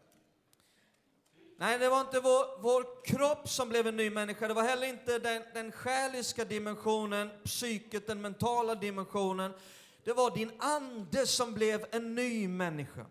nej, 1.62 1.80
det 1.80 1.90
var 1.90 2.02
inte 2.02 2.20
vår, 2.20 2.62
vår 2.62 3.06
kropp 3.06 3.50
som 3.50 3.70
blev 3.70 3.88
en 3.88 3.98
ny 3.98 4.10
människa. 4.10 4.48
Det 4.48 4.54
var 4.54 4.64
heller 4.64 4.88
inte 4.88 5.20
den, 5.20 5.44
den 5.54 5.72
själiska 5.72 6.46
dimensionen, 6.46 7.30
psyket, 7.44 8.08
den 8.08 8.22
mentala 8.22 8.76
dimensionen. 8.76 9.54
Det 10.04 10.14
var 10.14 10.32
din 10.32 10.52
ande 10.60 11.28
som 11.28 11.54
blev 11.54 11.86
en 11.92 12.16
ny 12.16 12.48
människa. 12.48 13.06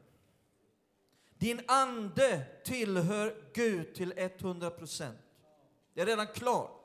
Din 1.38 1.60
ande 1.68 2.42
tillhör 2.64 3.34
Gud 3.54 3.94
till 3.94 4.12
100 4.16 4.70
procent. 4.70 5.18
Det 5.94 6.00
är 6.00 6.06
redan 6.06 6.26
klart. 6.26 6.84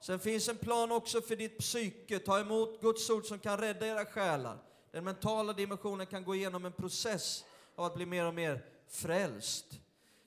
Sen 0.00 0.18
finns 0.18 0.48
en 0.48 0.56
plan 0.56 0.92
också 0.92 1.20
för 1.20 1.36
ditt 1.36 1.58
psyke. 1.58 2.18
Ta 2.18 2.40
emot 2.40 2.80
Guds 2.80 3.10
ord 3.10 3.24
som 3.24 3.38
kan 3.38 3.58
rädda 3.58 3.86
era 3.86 4.04
själar. 4.04 4.58
Den 4.90 5.04
mentala 5.04 5.52
dimensionen 5.52 6.06
kan 6.06 6.24
gå 6.24 6.34
igenom 6.34 6.64
en 6.64 6.72
process 6.72 7.44
av 7.74 7.84
att 7.84 7.94
bli 7.94 8.06
mer 8.06 8.26
och 8.26 8.34
mer 8.34 8.64
frälst. 8.88 9.66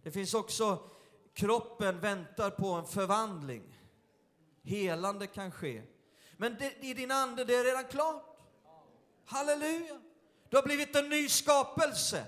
Det 0.08 0.12
finns 0.12 0.34
också, 0.34 0.90
kroppen 1.34 2.00
väntar 2.00 2.50
på 2.50 2.68
en 2.68 2.86
förvandling. 2.86 3.80
Helande 4.64 5.28
kan 5.28 5.52
ske. 5.52 5.82
Men 6.38 6.56
det, 6.60 6.74
i 6.82 6.94
din 6.94 7.12
ande, 7.12 7.44
det 7.44 7.56
är 7.56 7.64
redan 7.64 7.84
klart. 7.84 8.38
Halleluja! 9.26 10.00
Du 10.50 10.58
har 10.58 10.64
blivit 10.64 10.96
en 10.96 11.10
ny 11.10 11.30
skapelse. 11.30 12.26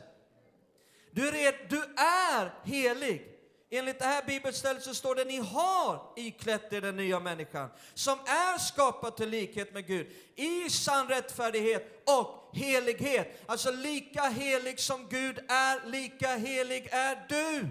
Du 1.11 1.27
är, 1.27 1.67
du 1.69 1.83
är 2.03 2.53
helig. 2.63 3.38
Enligt 3.71 3.99
det 3.99 4.05
här 4.05 4.25
bibelstället 4.25 4.83
så 4.83 4.93
står 4.93 5.15
det 5.15 5.25
ni 5.25 5.37
har 5.37 6.13
iklätt 6.15 6.73
er 6.73 6.81
den 6.81 6.95
nya 6.95 7.19
människan 7.19 7.69
som 7.93 8.19
är 8.19 8.57
skapad 8.57 9.17
till 9.17 9.29
likhet 9.29 9.73
med 9.73 9.87
Gud 9.87 10.07
i 10.35 10.69
sann 10.69 11.07
rättfärdighet 11.07 12.03
och 12.05 12.57
helighet. 12.57 13.43
Alltså 13.45 13.71
lika 13.71 14.21
helig 14.21 14.79
som 14.79 15.07
Gud 15.09 15.39
är, 15.49 15.89
lika 15.89 16.27
helig 16.27 16.87
är 16.91 17.25
du. 17.29 17.67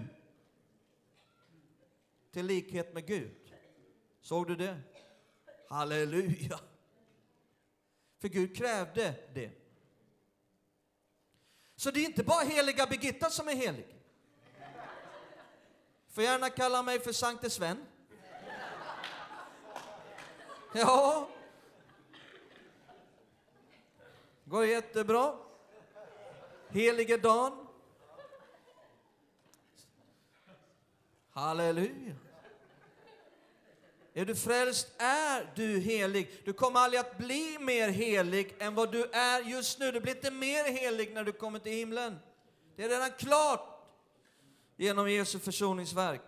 Till 2.33 2.45
likhet 2.45 2.93
med 2.93 3.07
Gud. 3.07 3.53
Såg 4.21 4.47
du 4.47 4.55
det? 4.55 4.77
Halleluja! 5.69 6.59
För 8.21 8.27
Gud 8.27 8.57
krävde 8.57 9.13
det. 9.33 9.51
Så 11.75 11.91
det 11.91 11.99
är 11.99 12.05
inte 12.05 12.23
bara 12.23 12.43
heliga 12.43 12.87
Birgitta 12.87 13.29
som 13.29 13.47
är 13.47 13.55
helig. 13.55 13.98
Får 16.13 16.23
gärna 16.23 16.49
kalla 16.49 16.83
mig 16.83 16.99
för 16.99 17.11
Sankte 17.11 17.49
Sven. 17.49 17.77
Ja. 20.73 21.29
Går 24.45 24.65
jättebra. 24.65 25.35
Helige 26.69 27.17
Dan. 27.17 27.67
Halleluja. 31.31 32.15
Är 34.13 34.25
du 34.25 34.35
frälst 34.35 34.87
är 34.97 35.51
du 35.55 35.79
helig. 35.79 36.41
Du 36.45 36.53
kommer 36.53 36.79
aldrig 36.79 36.99
att 36.99 37.17
bli 37.17 37.57
mer 37.59 37.89
helig 37.89 38.55
än 38.59 38.75
vad 38.75 38.91
du 38.91 39.03
är 39.03 39.41
just 39.41 39.79
nu. 39.79 39.91
Du 39.91 39.99
blir 39.99 40.15
inte 40.15 40.31
mer 40.31 40.71
helig 40.71 41.13
när 41.13 41.23
du 41.23 41.31
kommer 41.31 41.59
till 41.59 41.71
himlen. 41.71 42.19
Det 42.75 42.83
är 42.83 42.89
redan 42.89 43.11
klart 43.11 43.78
genom 44.79 45.11
Jesu 45.11 45.39
försoningsverk. 45.39 46.21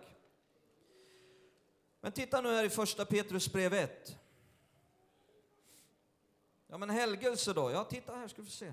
Men 2.00 2.12
titta 2.12 2.40
nu 2.40 2.48
här 2.48 2.64
i 2.64 2.70
första 2.70 3.04
Petrus 3.04 3.52
brev 3.52 3.74
1. 3.74 4.16
Ja, 6.66 6.78
men 6.78 6.90
helgelse 6.90 7.52
då? 7.52 7.70
Ja, 7.70 7.84
titta 7.84 8.14
här 8.14 8.28
ska 8.28 8.42
vi 8.42 8.50
se. 8.50 8.72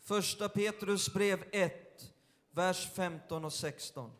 Första 0.00 0.48
Petrus 0.48 1.12
brev 1.12 1.44
1, 1.52 2.12
vers 2.50 2.92
15 2.94 3.44
och 3.44 3.52
16. 3.52 4.10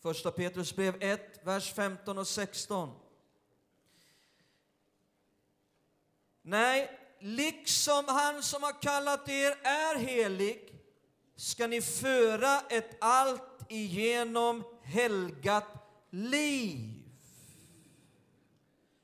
Första 0.00 0.30
Petrus 0.30 0.76
brev 0.76 1.02
1, 1.02 1.40
vers 1.42 1.72
15 1.72 2.18
och 2.18 2.28
16. 2.28 2.94
Nej, 6.42 7.00
liksom 7.18 8.04
han 8.08 8.42
som 8.42 8.62
har 8.62 8.82
kallat 8.82 9.28
er 9.28 9.58
är 9.62 9.96
helig 9.98 10.81
ska 11.36 11.66
ni 11.66 11.80
föra 11.80 12.60
ett 12.60 12.96
allt 13.00 13.42
igenom 13.68 14.64
helgat 14.82 15.66
liv. 16.10 17.02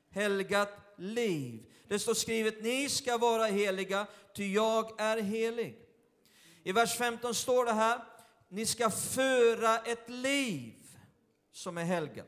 Helgat 0.09 0.93
liv. 0.97 1.65
Det 1.87 1.99
står 1.99 2.13
skrivet, 2.13 2.63
ni 2.63 2.89
ska 2.89 3.17
vara 3.17 3.45
heliga, 3.45 4.07
ty 4.35 4.53
jag 4.53 5.01
är 5.01 5.17
helig. 5.17 5.75
I 6.63 6.71
vers 6.71 6.97
15 6.97 7.35
står 7.35 7.65
det 7.65 7.71
här, 7.71 8.03
ni 8.49 8.65
ska 8.65 8.89
föra 8.89 9.77
ett 9.79 10.09
liv 10.09 10.73
som 11.51 11.77
är 11.77 11.83
helgat. 11.83 12.25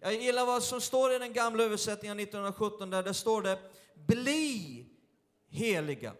Jag 0.00 0.14
gillar 0.14 0.46
vad 0.46 0.62
som 0.62 0.80
står 0.80 1.12
i 1.12 1.18
den 1.18 1.32
gamla 1.32 1.62
översättningen 1.62 2.20
1917, 2.20 2.90
där 2.90 3.02
det 3.02 3.14
står 3.14 3.42
det, 3.42 3.58
bli 3.94 4.86
heliga 5.48 6.14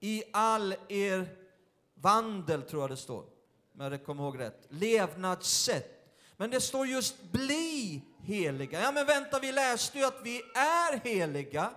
i 0.00 0.22
all 0.32 0.74
er 0.88 1.45
vandel, 2.06 2.62
tror 2.62 2.82
jag 2.82 2.90
det 2.90 2.96
står, 2.96 3.24
om 3.78 3.92
jag 3.92 4.04
kommer 4.04 4.22
ihåg 4.22 4.40
rätt. 4.40 4.66
Levnadssätt. 4.68 5.92
Men 6.36 6.50
det 6.50 6.60
står 6.60 6.86
just 6.86 7.22
bli 7.22 8.02
heliga. 8.22 8.80
Ja, 8.80 8.92
men 8.92 9.06
vänta, 9.06 9.38
vi 9.38 9.52
läste 9.52 9.98
ju 9.98 10.04
att 10.04 10.20
vi 10.22 10.42
är 10.54 11.00
heliga. 11.04 11.70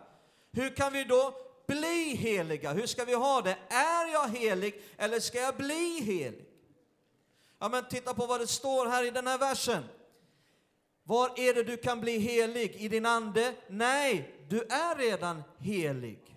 Hur 0.52 0.76
kan 0.76 0.94
vi 0.94 1.04
då 1.04 1.34
bli 1.68 2.16
heliga? 2.16 2.74
Hur 2.74 2.88
ska 2.88 3.06
vi 3.06 3.14
ha 3.14 3.42
det? 3.42 3.58
Är 3.70 4.12
jag 4.12 4.28
helig 4.28 4.82
eller 4.98 5.20
ska 5.20 5.38
jag 5.38 5.56
bli 5.56 6.02
helig? 6.02 6.46
Ja, 7.60 7.70
men 7.70 7.88
titta 7.90 8.14
på 8.14 8.26
vad 8.26 8.40
det 8.40 8.48
står 8.48 8.86
här 8.86 9.04
i 9.04 9.12
den 9.12 9.28
här 9.28 9.38
versen. 9.38 9.84
Var 11.04 11.40
är 11.40 11.54
det 11.54 11.64
du 11.64 11.78
kan 11.78 12.02
bli 12.02 12.18
helig? 12.18 12.76
I 12.76 12.88
din 12.88 13.06
ande? 13.06 13.54
Nej, 13.68 14.36
du 14.50 14.62
är 14.62 14.96
redan 14.96 15.44
helig. 15.58 16.29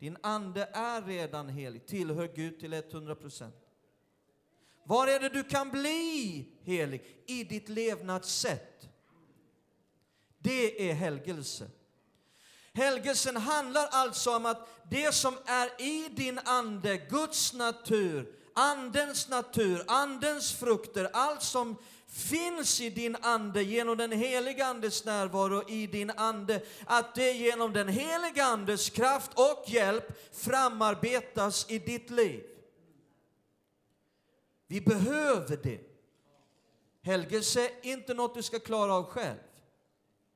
Din 0.00 0.16
ande 0.22 0.68
är 0.72 1.02
redan 1.02 1.48
helig, 1.48 1.86
tillhör 1.86 2.28
Gud 2.34 2.60
till 2.60 2.72
100 2.72 3.14
procent. 3.14 3.54
Var 4.84 5.06
är 5.06 5.20
det 5.20 5.28
du 5.28 5.44
kan 5.44 5.70
bli 5.70 6.48
helig? 6.62 7.22
I 7.26 7.44
ditt 7.44 7.68
levnadssätt. 7.68 8.88
Det 10.38 10.90
är 10.90 10.94
helgelse. 10.94 11.70
Helgelsen 12.72 13.36
handlar 13.36 13.86
alltså 13.86 14.36
om 14.36 14.46
att 14.46 14.68
det 14.90 15.14
som 15.14 15.34
är 15.46 15.82
i 15.82 16.08
din 16.08 16.38
ande, 16.44 16.96
Guds 16.96 17.52
natur, 17.52 18.34
Andens 18.54 19.28
natur, 19.28 19.84
Andens 19.86 20.52
frukter, 20.52 21.10
allt 21.12 21.42
som 21.42 21.76
finns 22.10 22.80
i 22.80 22.90
din 22.90 23.16
ande 23.20 23.62
genom 23.62 23.96
den 23.96 24.12
heliga 24.12 24.66
Andes 24.66 25.04
närvaro 25.04 25.68
i 25.68 25.86
din 25.86 26.10
ande, 26.10 26.62
att 26.86 27.14
det 27.14 27.32
genom 27.32 27.72
den 27.72 27.88
heliga 27.88 28.44
Andes 28.44 28.90
kraft 28.90 29.30
och 29.34 29.64
hjälp 29.66 30.34
framarbetas 30.36 31.66
i 31.70 31.78
ditt 31.78 32.10
liv. 32.10 32.44
Vi 34.66 34.80
behöver 34.80 35.56
det. 35.62 35.80
Helgelse 37.02 37.60
är 37.60 37.86
inte 37.92 38.14
något 38.14 38.34
du 38.34 38.42
ska 38.42 38.58
klara 38.58 38.94
av 38.94 39.04
själv. 39.04 39.38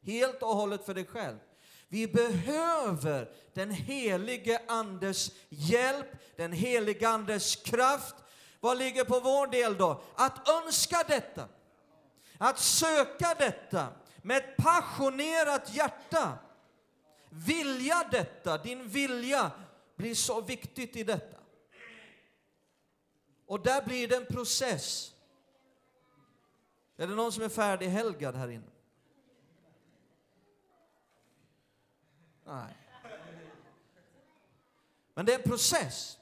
Helt 0.03 0.43
och 0.43 0.57
hållet 0.57 0.87
för 0.87 0.95
dig 0.95 1.05
själv. 1.05 1.39
Vi 1.89 2.07
behöver 2.07 3.31
den 3.55 3.71
helige 3.71 4.63
Andes 4.69 5.31
hjälp, 5.49 6.07
den 6.37 6.53
helige 6.53 7.09
Andes 7.09 7.57
kraft. 7.57 8.15
Vad 8.61 8.79
ligger 8.79 9.05
på 9.05 9.21
vår 9.21 9.47
del 9.47 9.77
då? 9.77 10.03
Att 10.15 10.49
önska 10.49 11.05
detta. 11.09 11.49
Att 12.39 12.59
söka 12.59 13.35
detta 13.39 13.89
med 14.23 14.37
ett 14.37 14.57
passionerat 14.57 15.75
hjärta. 15.75 16.39
Vilja 17.29 18.09
detta, 18.11 18.59
din 18.59 18.89
vilja 18.89 19.51
blir 19.97 20.15
så 20.15 20.41
viktigt 20.41 20.97
i 20.97 21.05
detta. 21.05 21.39
Och 23.47 23.61
där 23.61 23.85
blir 23.85 24.09
det 24.09 24.17
en 24.17 24.27
process. 24.27 25.15
Är 26.97 27.07
det 27.07 27.15
någon 27.15 27.33
som 27.33 27.43
är 27.43 27.49
färdighelgad 27.49 28.37
här 28.37 28.49
inne? 28.49 28.71
Nej. 32.47 32.77
Men 35.15 35.27
det 35.27 35.35
är 35.35 35.39
en 35.39 35.45
process. 35.45 36.19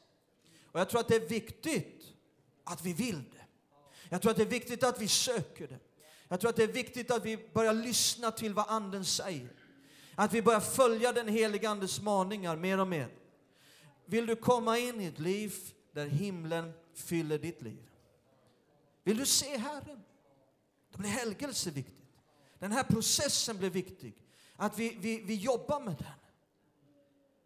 Och 0.72 0.80
jag 0.80 0.88
tror 0.88 1.00
att 1.00 1.08
det 1.08 1.16
är 1.16 1.28
viktigt 1.28 2.04
att 2.64 2.82
vi 2.82 2.92
vill 2.92 3.30
det. 3.30 3.44
Jag 4.08 4.22
tror 4.22 4.30
att 4.30 4.36
det 4.36 4.42
är 4.42 4.46
viktigt 4.46 4.84
att 4.84 5.00
vi 5.00 5.08
söker 5.08 5.68
det. 5.68 5.78
Jag 6.32 6.40
tror 6.40 6.50
att 6.50 6.56
det 6.56 6.62
är 6.62 6.72
viktigt 6.72 7.10
att 7.10 7.24
vi 7.24 7.48
börjar 7.52 7.72
lyssna 7.72 8.30
till 8.30 8.54
vad 8.54 8.64
Anden 8.68 9.04
säger. 9.04 9.52
Att 10.14 10.32
vi 10.32 10.42
börjar 10.42 10.60
följa 10.60 11.12
den 11.12 11.28
heliga 11.28 11.70
Andes 11.70 12.00
maningar 12.00 12.56
mer 12.56 12.80
och 12.80 12.88
mer. 12.88 13.08
Vill 14.06 14.26
du 14.26 14.36
komma 14.36 14.78
in 14.78 15.00
i 15.00 15.04
ett 15.04 15.18
liv 15.18 15.54
där 15.92 16.06
himlen 16.06 16.72
fyller 16.94 17.38
ditt 17.38 17.62
liv? 17.62 17.90
Vill 19.04 19.16
du 19.16 19.26
se 19.26 19.56
Herren? 19.56 20.02
Då 20.92 20.98
blir 20.98 21.10
helgelse 21.10 21.70
viktigt. 21.70 22.14
Den 22.58 22.72
här 22.72 22.84
processen 22.84 23.58
blir 23.58 23.70
viktig. 23.70 24.14
Att 24.56 24.78
vi, 24.78 24.96
vi, 25.00 25.20
vi 25.20 25.34
jobbar 25.34 25.80
med 25.80 25.96
den. 25.96 26.20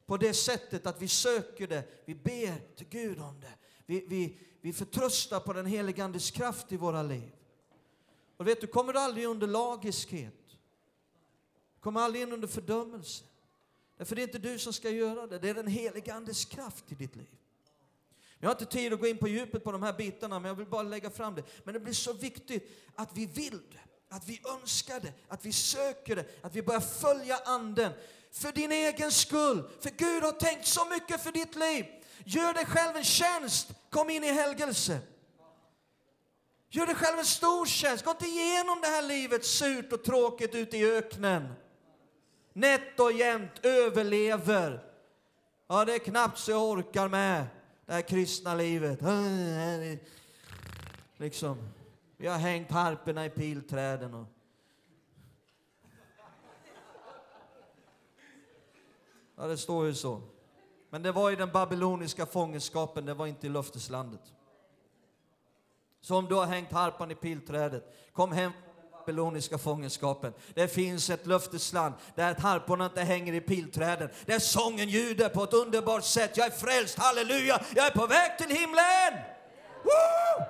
På 0.07 0.17
det 0.17 0.35
sättet 0.35 0.87
att 0.87 1.03
vi 1.03 1.09
söker 1.09 1.67
det, 1.67 1.85
vi 2.05 2.15
ber 2.15 2.77
till 2.77 2.89
Gud 2.89 3.21
om 3.21 3.41
det. 3.41 3.55
Vi, 3.87 4.07
vi, 4.09 4.39
vi 4.61 4.73
förtröstar 4.73 5.41
på 5.41 5.53
den 5.53 5.67
helige 5.67 6.05
Andes 6.05 6.31
kraft 6.31 6.73
i 6.73 6.77
våra 6.77 7.03
liv. 7.03 7.36
Och 8.37 8.47
vet 8.47 8.61
du, 8.61 8.67
kommer 8.67 8.95
aldrig 8.95 9.27
under 9.27 9.47
lagiskhet. 9.47 10.41
Du 11.75 11.81
kommer 11.81 12.01
aldrig 12.01 12.23
in 12.23 12.33
under 12.33 12.49
fördömelse. 12.49 13.25
Därför 13.97 14.17
det 14.17 14.23
är 14.23 14.27
inte 14.27 14.39
du 14.39 14.59
som 14.59 14.73
ska 14.73 14.91
göra 14.91 15.27
det, 15.27 15.39
det 15.39 15.49
är 15.49 15.55
den 15.55 15.67
helige 15.67 16.15
Andes 16.15 16.45
kraft 16.45 16.85
i 16.93 16.95
ditt 16.95 17.17
liv. 17.17 17.37
Jag 18.39 18.49
har 18.49 18.55
inte 18.55 18.67
tid 18.67 18.93
att 18.93 19.01
gå 19.01 19.07
in 19.07 19.19
på 19.19 19.29
djupet 19.29 19.65
på 19.65 19.73
de 19.73 19.83
här 19.83 19.93
bitarna, 19.93 20.39
men 20.39 20.49
jag 20.49 20.55
vill 20.55 20.67
bara 20.67 20.83
lägga 20.83 21.11
fram 21.11 21.35
det. 21.35 21.43
Men 21.65 21.75
det 21.75 21.81
blir 21.81 21.93
så 21.93 22.13
viktigt 22.13 22.71
att 22.95 23.17
vi 23.17 23.27
vill 23.27 23.59
det, 23.73 24.15
att 24.15 24.29
vi 24.29 24.41
önskar 24.61 25.01
det, 25.01 25.13
att 25.29 25.45
vi 25.45 25.53
söker 25.53 26.17
det, 26.17 26.25
att 26.43 26.55
vi 26.55 26.63
börjar 26.63 26.81
följa 26.81 27.37
Anden. 27.45 27.93
För 28.33 28.53
din 28.53 28.73
egen 28.73 29.13
skull, 29.13 29.69
för 29.81 29.91
Gud 29.91 30.23
har 30.23 30.33
tänkt 30.33 30.67
så 30.67 30.89
mycket 30.89 31.23
för 31.23 31.33
ditt 31.33 31.57
liv. 31.57 31.87
Gör 32.25 32.55
dig 32.55 32.67
själv 32.67 32.97
en 32.97 33.05
tjänst, 33.05 33.73
kom 33.91 34.11
in 34.11 34.25
i 34.25 34.33
helgelse. 34.33 34.99
Gör 36.69 36.87
dig 36.87 36.95
själv 36.95 37.19
en 37.19 37.25
stor 37.25 37.67
tjänst, 37.67 38.05
gå 38.05 38.11
inte 38.11 38.27
igenom 38.27 38.81
det 38.81 38.87
här 38.87 39.03
livet 39.03 39.45
surt 39.45 39.93
och 39.93 40.05
tråkigt 40.05 40.55
ute 40.55 40.77
i 40.77 40.91
öknen. 40.91 41.53
Nätt 42.53 43.01
och 43.01 43.13
jämnt 43.13 43.65
överlever. 43.65 44.85
Ja, 45.67 45.85
det 45.85 45.95
är 45.95 45.99
knappt 45.99 46.39
så 46.39 46.51
jag 46.51 46.63
orkar 46.63 47.09
med 47.09 47.47
det 47.87 47.93
här 47.93 48.03
kristna 48.03 48.55
livet. 48.55 49.01
Liksom, 51.17 51.69
vi 52.17 52.27
har 52.27 52.39
hängt 52.39 52.71
harporna 52.71 53.27
i 53.27 53.31
pilträden 53.31 54.15
och 54.15 54.27
Ja, 59.37 59.47
det 59.47 59.57
står 59.57 59.87
ju 59.87 59.95
så. 59.95 60.23
Men 60.91 61.03
det 61.03 61.13
var 61.13 61.31
i 61.31 61.37
den 61.37 61.53
babyloniska 61.53 62.27
fångenskapen, 62.27 63.05
det 63.05 63.15
var 63.15 63.27
inte 63.27 63.47
i 63.47 63.51
löfteslandet 63.51 64.33
som 66.01 66.27
du 66.27 66.35
har 66.35 66.47
hängt 66.47 66.73
harpan 66.73 67.11
i 67.11 67.15
pilträdet. 67.15 67.85
Kom 68.13 68.33
hem 68.33 68.53
från 68.53 68.63
den 68.63 68.91
babyloniska 68.99 69.59
fångenskapen. 69.59 70.33
Det 70.55 70.69
finns 70.69 71.11
ett 71.11 71.27
löftesland 71.27 71.95
där 72.15 72.35
harporna 72.35 72.85
inte 72.85 73.03
hänger 73.03 73.33
i 73.33 73.41
pilträden, 73.41 74.09
där 74.27 74.39
sången 74.39 74.89
ljuder 74.89 75.29
på 75.29 75.45
ett 75.45 75.53
underbart 75.53 76.05
sätt. 76.05 76.37
Jag 76.37 76.47
är 76.47 76.51
frälst, 76.51 76.99
halleluja, 76.99 77.63
jag 77.75 77.87
är 77.87 77.91
på 77.91 78.07
väg 78.07 78.39
till 78.39 78.57
himlen! 78.57 79.23
Woo! 79.83 80.45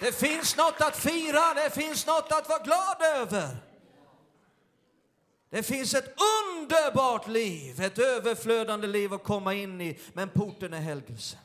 Det 0.00 0.12
finns 0.12 0.56
något 0.56 0.80
att 0.80 0.96
fira, 0.96 1.54
det 1.54 1.70
finns 1.70 2.06
något 2.06 2.32
att 2.32 2.48
vara 2.48 2.62
glad 2.62 3.02
över. 3.02 3.65
Det 5.50 5.62
finns 5.62 5.94
ett 5.94 6.14
underbart 6.52 7.28
liv, 7.28 7.80
ett 7.80 7.98
överflödande 7.98 8.86
liv 8.86 9.14
att 9.14 9.24
komma 9.24 9.54
in 9.54 9.80
i, 9.80 9.98
men 10.12 10.28
porten 10.28 10.74
är 10.74 10.80
helgelse. 10.80 11.38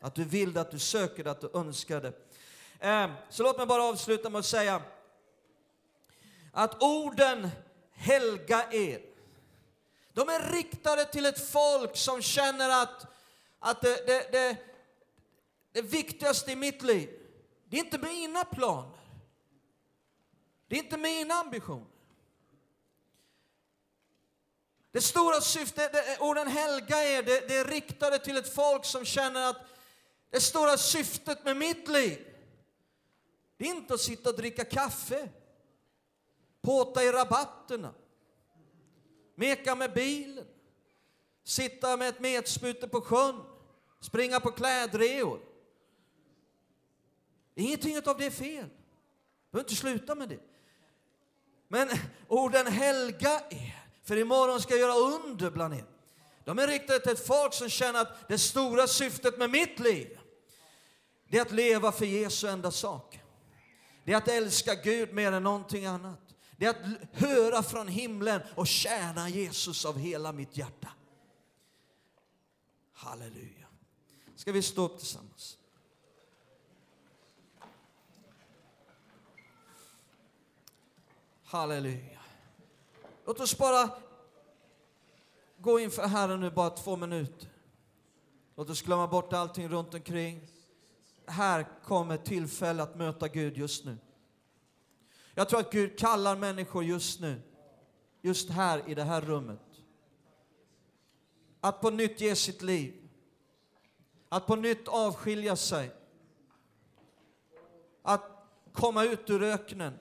Att 0.00 0.14
du 0.14 0.24
vill 0.24 0.52
det, 0.52 0.60
att 0.60 0.70
du 0.70 0.78
söker 0.78 1.24
det, 1.24 1.30
att 1.30 1.40
du 1.40 1.50
önskar 1.54 2.00
det. 2.00 2.12
Ehm, 2.80 3.10
så 3.30 3.42
låt 3.42 3.56
mig 3.56 3.66
bara 3.66 3.82
avsluta 3.82 4.30
med 4.30 4.38
att 4.38 4.46
säga 4.46 4.82
att 6.52 6.82
orden 6.82 7.50
helga 7.92 8.72
er, 8.72 9.00
de 10.12 10.28
är 10.28 10.52
riktade 10.52 11.04
till 11.04 11.26
ett 11.26 11.50
folk 11.50 11.96
som 11.96 12.22
känner 12.22 12.82
att, 12.82 13.06
att 13.58 13.80
det, 13.80 14.06
det, 14.06 14.32
det, 14.32 14.56
det 15.72 15.82
viktigaste 15.82 16.52
i 16.52 16.56
mitt 16.56 16.82
liv, 16.82 17.10
det 17.68 17.76
är 17.76 17.84
inte 17.84 17.98
mina 17.98 18.44
planer. 18.44 18.98
Det 20.68 20.76
är 20.76 20.82
inte 20.82 20.96
mina 20.96 21.34
ambitioner. 21.34 21.93
Det 24.94 25.00
stora 25.00 25.40
syftet, 25.40 25.92
det, 25.92 26.18
orden 26.20 26.46
helga 26.46 27.02
er, 27.02 27.22
det, 27.22 27.48
det 27.48 27.56
är 27.56 27.64
riktade 27.64 28.18
till 28.18 28.36
ett 28.36 28.54
folk 28.54 28.84
som 28.84 29.04
känner 29.04 29.50
att 29.50 29.56
det 30.30 30.40
stora 30.40 30.76
syftet 30.76 31.44
med 31.44 31.56
mitt 31.56 31.88
liv, 31.88 32.18
det 33.56 33.64
är 33.64 33.68
inte 33.68 33.94
att 33.94 34.00
sitta 34.00 34.30
och 34.30 34.36
dricka 34.36 34.64
kaffe, 34.64 35.28
påta 36.62 37.04
i 37.04 37.12
rabatterna, 37.12 37.94
meka 39.34 39.74
med 39.74 39.92
bilen, 39.92 40.46
sitta 41.44 41.96
med 41.96 42.08
ett 42.08 42.20
metspute 42.20 42.88
på 42.88 43.00
sjön, 43.00 43.42
springa 44.00 44.40
på 44.40 44.50
klädreor. 44.50 45.40
Ingenting 47.54 47.96
av 48.06 48.18
det 48.18 48.26
är 48.26 48.30
fel. 48.30 48.68
Du 48.68 49.50
behöver 49.50 49.70
inte 49.70 49.80
sluta 49.80 50.14
med 50.14 50.28
det. 50.28 50.40
Men 51.68 51.88
orden 52.28 52.66
helga 52.66 53.42
er, 53.50 53.83
för 54.04 54.16
imorgon 54.16 54.60
ska 54.60 54.76
jag 54.76 54.80
göra 54.80 54.94
under 54.94 55.50
bland 55.50 55.74
er. 55.74 55.84
De 56.44 56.58
är 56.58 56.66
riktade 56.66 57.00
till 57.00 57.12
ett 57.12 57.26
folk 57.26 57.54
som 57.54 57.68
känner 57.68 58.00
att 58.00 58.28
det 58.28 58.38
stora 58.38 58.86
syftet 58.86 59.38
med 59.38 59.50
mitt 59.50 59.78
liv, 59.78 60.18
det 61.28 61.38
är 61.38 61.42
att 61.42 61.52
leva 61.52 61.92
för 61.92 62.06
Jesu 62.06 62.48
enda 62.48 62.70
sak. 62.70 63.20
Det 64.04 64.12
är 64.12 64.16
att 64.16 64.28
älska 64.28 64.74
Gud 64.74 65.12
mer 65.12 65.32
än 65.32 65.42
någonting 65.42 65.86
annat. 65.86 66.20
Det 66.56 66.66
är 66.66 66.70
att 66.70 67.12
höra 67.12 67.62
från 67.62 67.88
himlen 67.88 68.40
och 68.54 68.66
tjäna 68.66 69.28
Jesus 69.28 69.84
av 69.84 69.98
hela 69.98 70.32
mitt 70.32 70.56
hjärta. 70.56 70.88
Halleluja. 72.92 73.66
Ska 74.36 74.52
vi 74.52 74.62
stå 74.62 74.84
upp 74.84 74.98
tillsammans? 74.98 75.58
Halleluja. 81.44 82.13
Låt 83.26 83.40
oss 83.40 83.58
bara 83.58 83.90
gå 85.58 85.80
inför 85.80 86.02
Herren 86.02 86.40
nu 86.40 86.50
bara 86.50 86.70
två 86.70 86.96
minuter. 86.96 87.48
Låt 88.56 88.70
oss 88.70 88.82
glömma 88.82 89.06
bort 89.06 89.32
allting 89.32 89.68
runt 89.68 89.94
omkring. 89.94 90.48
Här 91.26 91.66
kommer 91.84 92.16
tillfälle 92.16 92.82
att 92.82 92.96
möta 92.96 93.28
Gud 93.28 93.56
just 93.56 93.84
nu. 93.84 93.98
Jag 95.34 95.48
tror 95.48 95.60
att 95.60 95.72
Gud 95.72 95.98
kallar 95.98 96.36
människor 96.36 96.84
just 96.84 97.20
nu, 97.20 97.42
just 98.22 98.50
här 98.50 98.88
i 98.88 98.94
det 98.94 99.02
här 99.02 99.20
rummet. 99.20 99.60
Att 101.60 101.80
på 101.80 101.90
nytt 101.90 102.20
ge 102.20 102.36
sitt 102.36 102.62
liv. 102.62 103.08
Att 104.28 104.46
på 104.46 104.56
nytt 104.56 104.88
avskilja 104.88 105.56
sig. 105.56 105.90
Att 108.02 108.22
komma 108.72 109.04
ut 109.04 109.30
ur 109.30 109.42
öknen. 109.42 109.98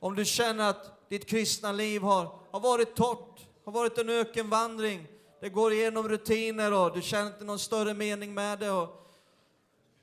Om 0.00 0.14
du 0.14 0.24
känner 0.24 0.70
att 0.70 0.97
ditt 1.08 1.26
kristna 1.26 1.72
liv 1.72 2.02
har, 2.02 2.38
har 2.50 2.60
varit 2.60 2.94
torrt, 2.94 3.48
har 3.64 3.72
varit 3.72 3.98
en 3.98 4.08
ökenvandring, 4.08 5.06
det 5.40 5.48
går 5.48 5.72
igenom 5.72 6.08
rutiner 6.08 6.72
och 6.72 6.94
du 6.94 7.02
känner 7.02 7.26
inte 7.26 7.44
någon 7.44 7.58
större 7.58 7.94
mening 7.94 8.34
med 8.34 8.58
det. 8.58 8.70
Och 8.70 9.14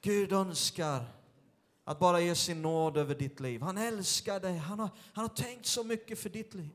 Gud 0.01 0.33
önskar 0.33 1.05
att 1.83 1.99
bara 1.99 2.19
ge 2.19 2.35
sin 2.35 2.61
nåd 2.61 2.97
över 2.97 3.15
ditt 3.15 3.39
liv. 3.39 3.61
Han 3.61 3.77
älskar 3.77 4.39
dig, 4.39 4.57
han 4.57 4.79
har, 4.79 4.89
han 5.13 5.23
har 5.23 5.35
tänkt 5.35 5.65
så 5.65 5.83
mycket 5.83 6.19
för 6.19 6.29
ditt 6.29 6.53
liv. 6.53 6.69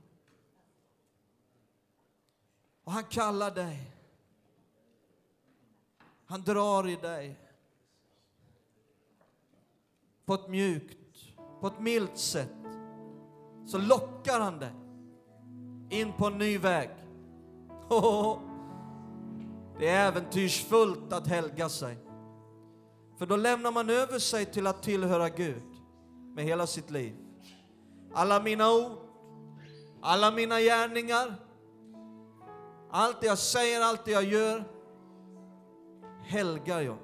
Och 2.85 2.93
han 2.93 3.05
kallar 3.05 3.51
dig. 3.51 3.97
Han 6.25 6.43
drar 6.43 6.89
i 6.89 6.97
dig. 6.97 7.41
På 10.25 10.35
ett 10.35 10.49
mjukt, 10.49 10.99
på 11.61 11.67
ett 11.67 11.81
milt 11.81 12.19
sätt 12.19 12.60
så 13.71 13.79
lockar 13.79 14.41
han 14.41 14.59
dig 14.59 14.73
in 15.91 16.13
på 16.13 16.27
en 16.27 16.39
ny 16.39 16.59
väg. 16.59 16.91
Oh, 17.89 18.39
det 19.79 19.89
är 19.89 20.09
äventyrsfullt 20.09 21.13
att 21.13 21.27
helga 21.27 21.69
sig. 21.69 21.99
För 23.19 23.27
då 23.27 23.37
lämnar 23.37 23.73
man 23.73 23.91
över 23.91 24.19
sig 24.19 24.45
till 24.45 24.67
att 24.67 24.83
tillhöra 24.83 25.29
Gud 25.29 25.63
med 26.35 26.45
hela 26.45 26.67
sitt 26.67 26.91
liv. 26.91 27.17
Alla 28.15 28.43
mina 28.43 28.73
ord, 28.73 28.99
alla 30.03 30.31
mina 30.31 30.61
gärningar, 30.61 31.35
allt 32.91 33.21
det 33.21 33.27
jag 33.27 33.39
säger, 33.39 33.81
allt 33.81 34.05
det 34.05 34.11
jag 34.11 34.25
gör, 34.25 34.65
helgar 36.25 36.81
jag. 36.81 36.99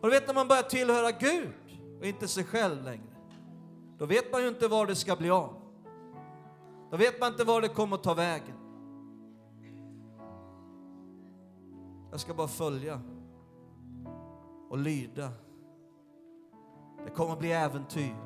Och 0.00 0.08
du 0.08 0.10
vet 0.10 0.26
när 0.26 0.34
man 0.34 0.48
börjar 0.48 0.62
tillhöra 0.62 1.10
Gud 1.10 1.52
och 2.00 2.06
inte 2.06 2.28
sig 2.28 2.44
själv 2.44 2.82
längre, 2.84 3.07
då 3.98 4.06
vet 4.06 4.32
man 4.32 4.42
ju 4.42 4.48
inte 4.48 4.68
var 4.68 4.86
det 4.86 4.94
ska 4.94 5.16
bli 5.16 5.30
av. 5.30 5.54
Då 6.90 6.96
vet 6.96 7.20
man 7.20 7.32
inte 7.32 7.44
var 7.44 7.60
det 7.60 7.68
kommer 7.68 7.96
att 7.96 8.02
ta 8.02 8.14
vägen. 8.14 8.56
Jag 12.10 12.20
ska 12.20 12.34
bara 12.34 12.48
följa 12.48 13.00
och 14.70 14.78
lyda. 14.78 15.28
Det 17.04 17.10
kommer 17.10 17.32
att 17.32 17.38
bli 17.38 17.52
äventyr. 17.52 18.16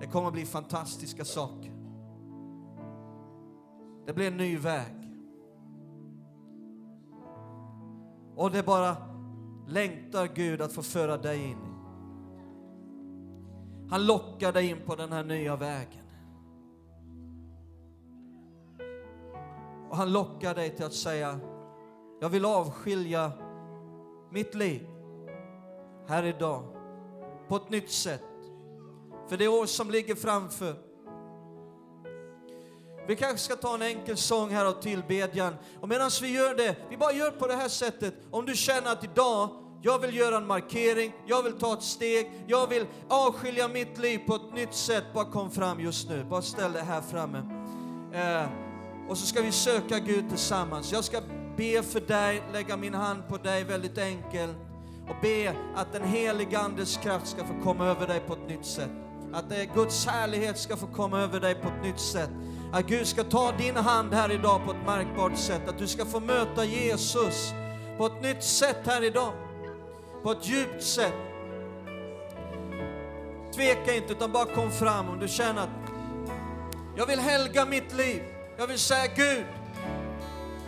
Det 0.00 0.06
kommer 0.06 0.26
att 0.26 0.32
bli 0.32 0.46
fantastiska 0.46 1.24
saker. 1.24 1.72
Det 4.06 4.12
blir 4.12 4.26
en 4.26 4.36
ny 4.36 4.56
väg. 4.56 4.94
Och 8.36 8.50
det 8.50 8.62
bara 8.62 8.96
längtar 9.66 10.26
Gud 10.34 10.62
att 10.62 10.72
få 10.72 10.82
föra 10.82 11.16
dig 11.16 11.44
in 11.44 11.58
i. 11.58 11.71
Han 13.92 14.06
lockar 14.06 14.52
dig 14.52 14.68
in 14.68 14.80
på 14.86 14.94
den 14.94 15.12
här 15.12 15.24
nya 15.24 15.56
vägen. 15.56 16.04
Och 19.90 19.96
han 19.96 20.12
lockar 20.12 20.54
dig 20.54 20.76
till 20.76 20.84
att 20.84 20.94
säga, 20.94 21.40
jag 22.20 22.28
vill 22.28 22.44
avskilja 22.44 23.32
mitt 24.30 24.54
liv 24.54 24.86
här 26.08 26.22
idag 26.22 26.62
på 27.48 27.56
ett 27.56 27.70
nytt 27.70 27.90
sätt. 27.90 28.24
För 29.28 29.36
det 29.36 29.48
år 29.48 29.66
som 29.66 29.90
ligger 29.90 30.14
framför. 30.14 30.74
Vi 33.08 33.16
kanske 33.16 33.38
ska 33.38 33.56
ta 33.56 33.74
en 33.74 33.82
enkel 33.82 34.16
sång 34.16 34.50
här 34.50 34.64
av 34.64 34.72
tillbedjan. 34.72 35.54
Och 35.80 35.88
medan 35.88 36.10
vi 36.22 36.28
gör 36.28 36.54
det, 36.54 36.76
vi 36.90 36.96
bara 36.96 37.12
gör 37.12 37.30
på 37.30 37.46
det 37.46 37.54
här 37.54 37.68
sättet. 37.68 38.14
Om 38.30 38.46
du 38.46 38.56
känner 38.56 38.92
att 38.92 39.04
idag, 39.04 39.48
jag 39.82 39.98
vill 39.98 40.16
göra 40.16 40.36
en 40.36 40.46
markering, 40.46 41.12
jag 41.26 41.42
vill 41.42 41.52
ta 41.52 41.72
ett 41.72 41.82
steg, 41.82 42.32
jag 42.46 42.66
vill 42.66 42.86
avskilja 43.08 43.68
mitt 43.68 43.98
liv 43.98 44.18
på 44.26 44.34
ett 44.34 44.54
nytt 44.54 44.74
sätt. 44.74 45.04
Bara 45.14 45.24
kom 45.24 45.50
fram 45.50 45.80
just 45.80 46.08
nu, 46.08 46.24
bara 46.24 46.42
ställ 46.42 46.72
dig 46.72 46.82
här 46.82 47.00
framme. 47.00 47.38
Eh, 48.14 48.46
och 49.08 49.18
så 49.18 49.26
ska 49.26 49.42
vi 49.42 49.52
söka 49.52 49.98
Gud 49.98 50.28
tillsammans. 50.28 50.92
Jag 50.92 51.04
ska 51.04 51.20
be 51.56 51.82
för 51.82 52.00
dig, 52.00 52.42
lägga 52.52 52.76
min 52.76 52.94
hand 52.94 53.28
på 53.28 53.36
dig 53.36 53.64
väldigt 53.64 53.98
enkelt 53.98 54.56
och 55.08 55.16
be 55.22 55.54
att 55.76 55.92
den 55.92 56.04
heliga 56.04 56.58
Andes 56.58 56.96
kraft 56.96 57.26
ska 57.26 57.44
få 57.44 57.54
komma 57.64 57.86
över 57.86 58.06
dig 58.06 58.20
på 58.20 58.32
ett 58.32 58.48
nytt 58.48 58.66
sätt. 58.66 58.90
Att 59.32 59.74
Guds 59.74 60.06
härlighet 60.06 60.58
ska 60.58 60.76
få 60.76 60.86
komma 60.86 61.20
över 61.20 61.40
dig 61.40 61.54
på 61.54 61.68
ett 61.68 61.84
nytt 61.84 62.00
sätt. 62.00 62.30
Att 62.72 62.86
Gud 62.86 63.06
ska 63.06 63.24
ta 63.24 63.52
din 63.52 63.76
hand 63.76 64.14
här 64.14 64.32
idag 64.32 64.60
på 64.66 64.70
ett 64.70 64.86
märkbart 64.86 65.38
sätt. 65.38 65.68
Att 65.68 65.78
du 65.78 65.86
ska 65.86 66.04
få 66.04 66.20
möta 66.20 66.64
Jesus 66.64 67.52
på 67.98 68.06
ett 68.06 68.22
nytt 68.22 68.42
sätt 68.42 68.78
här 68.84 69.04
idag. 69.04 69.32
På 70.22 70.32
ett 70.32 70.48
djupt 70.48 70.82
sätt. 70.82 71.12
Tveka 73.54 73.94
inte 73.94 74.12
utan 74.12 74.32
bara 74.32 74.44
kom 74.44 74.70
fram 74.70 75.08
om 75.08 75.18
du 75.18 75.28
känner 75.28 75.62
att 75.62 75.68
jag 76.96 77.06
vill 77.06 77.20
helga 77.20 77.64
mitt 77.64 77.92
liv. 77.92 78.22
Jag 78.58 78.66
vill 78.66 78.78
säga 78.78 79.06
Gud, 79.16 79.44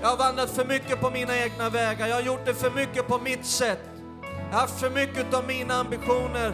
jag 0.01 0.09
har 0.09 0.17
vandrat 0.17 0.51
för 0.51 0.65
mycket 0.65 1.01
på 1.01 1.11
mina 1.11 1.39
egna 1.39 1.71
vägar. 1.71 2.07
Jag 2.07 2.15
har 2.15 2.23
gjort 2.23 2.47
det 2.47 2.55
för 2.55 2.71
mycket 2.71 3.09
på 3.09 3.19
mitt 3.19 3.47
sätt. 3.47 3.81
Jag 4.23 4.53
har 4.53 4.61
haft 4.61 4.81
för 4.81 4.91
mycket 4.91 5.35
av 5.35 5.47
mina 5.47 5.75
ambitioner. 5.75 6.53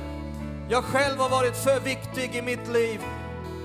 Jag 0.69 0.85
själv 0.85 1.19
har 1.19 1.29
varit 1.29 1.57
för 1.57 1.81
viktig 1.81 2.37
i 2.37 2.43
mitt 2.43 2.69
liv. 2.69 3.01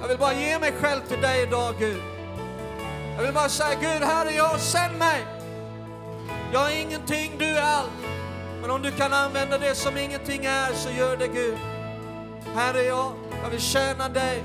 Jag 0.01 0.07
vill 0.07 0.17
bara 0.17 0.33
ge 0.33 0.59
mig 0.59 0.71
själv 0.81 1.01
till 1.07 1.21
dig 1.21 1.43
idag, 1.43 1.75
Gud. 1.79 2.01
Jag 3.17 3.23
vill 3.23 3.33
bara 3.33 3.49
säga, 3.49 3.79
Gud, 3.81 4.03
här 4.03 4.25
är 4.25 4.38
jag, 4.38 4.59
sänd 4.59 4.97
mig. 4.97 5.25
Jag 6.53 6.71
är 6.71 6.81
ingenting, 6.81 7.31
du 7.38 7.45
är 7.45 7.61
allt. 7.61 8.14
Men 8.66 8.76
om 8.76 8.82
du 8.82 8.91
kan 8.91 9.13
använda 9.13 9.57
det 9.57 9.76
som 9.76 9.97
ingenting 9.97 10.45
är, 10.45 10.74
så 10.74 10.89
gör 10.89 11.18
det 11.18 11.28
Gud. 11.28 11.57
Här 12.55 12.74
är 12.74 12.84
jag, 12.88 13.13
jag 13.43 13.49
vill 13.49 13.59
tjäna 13.61 14.09
dig. 14.09 14.43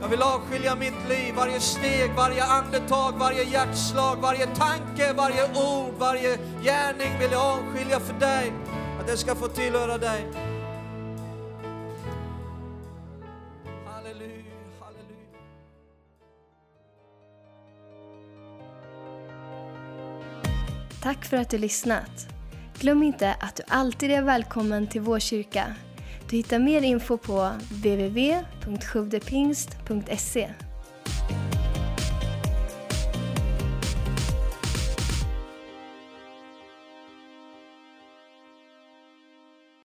Jag 0.00 0.08
vill 0.08 0.22
avskilja 0.22 0.76
mitt 0.76 1.08
liv, 1.08 1.34
varje 1.34 1.60
steg, 1.60 2.12
varje 2.16 2.44
andetag, 2.44 3.12
varje 3.18 3.42
hjärtslag, 3.42 4.16
varje 4.16 4.46
tanke, 4.46 5.12
varje 5.12 5.44
ord, 5.44 5.94
varje 5.98 6.38
gärning 6.62 7.18
vill 7.20 7.32
jag 7.32 7.42
avskilja 7.42 8.00
för 8.00 8.20
dig. 8.20 8.52
Att 9.00 9.06
det 9.06 9.16
ska 9.16 9.34
få 9.34 9.48
tillhöra 9.48 9.98
dig. 9.98 10.26
Halleluja, 13.86 14.44
halleluja. 14.80 15.38
Tack 21.02 21.24
för 21.24 21.36
att 21.36 21.50
du 21.50 21.58
lyssnat. 21.58 22.31
Glöm 22.78 23.02
inte 23.02 23.34
att 23.40 23.56
du 23.56 23.62
alltid 23.68 24.10
är 24.10 24.22
välkommen 24.22 24.86
till 24.86 25.00
vår 25.00 25.18
kyrka. 25.18 25.74
Du 26.30 26.36
hittar 26.36 26.58
mer 26.58 26.82
info 26.82 27.18
på 27.18 27.50
www.sjuvdepingst.se 27.70 30.50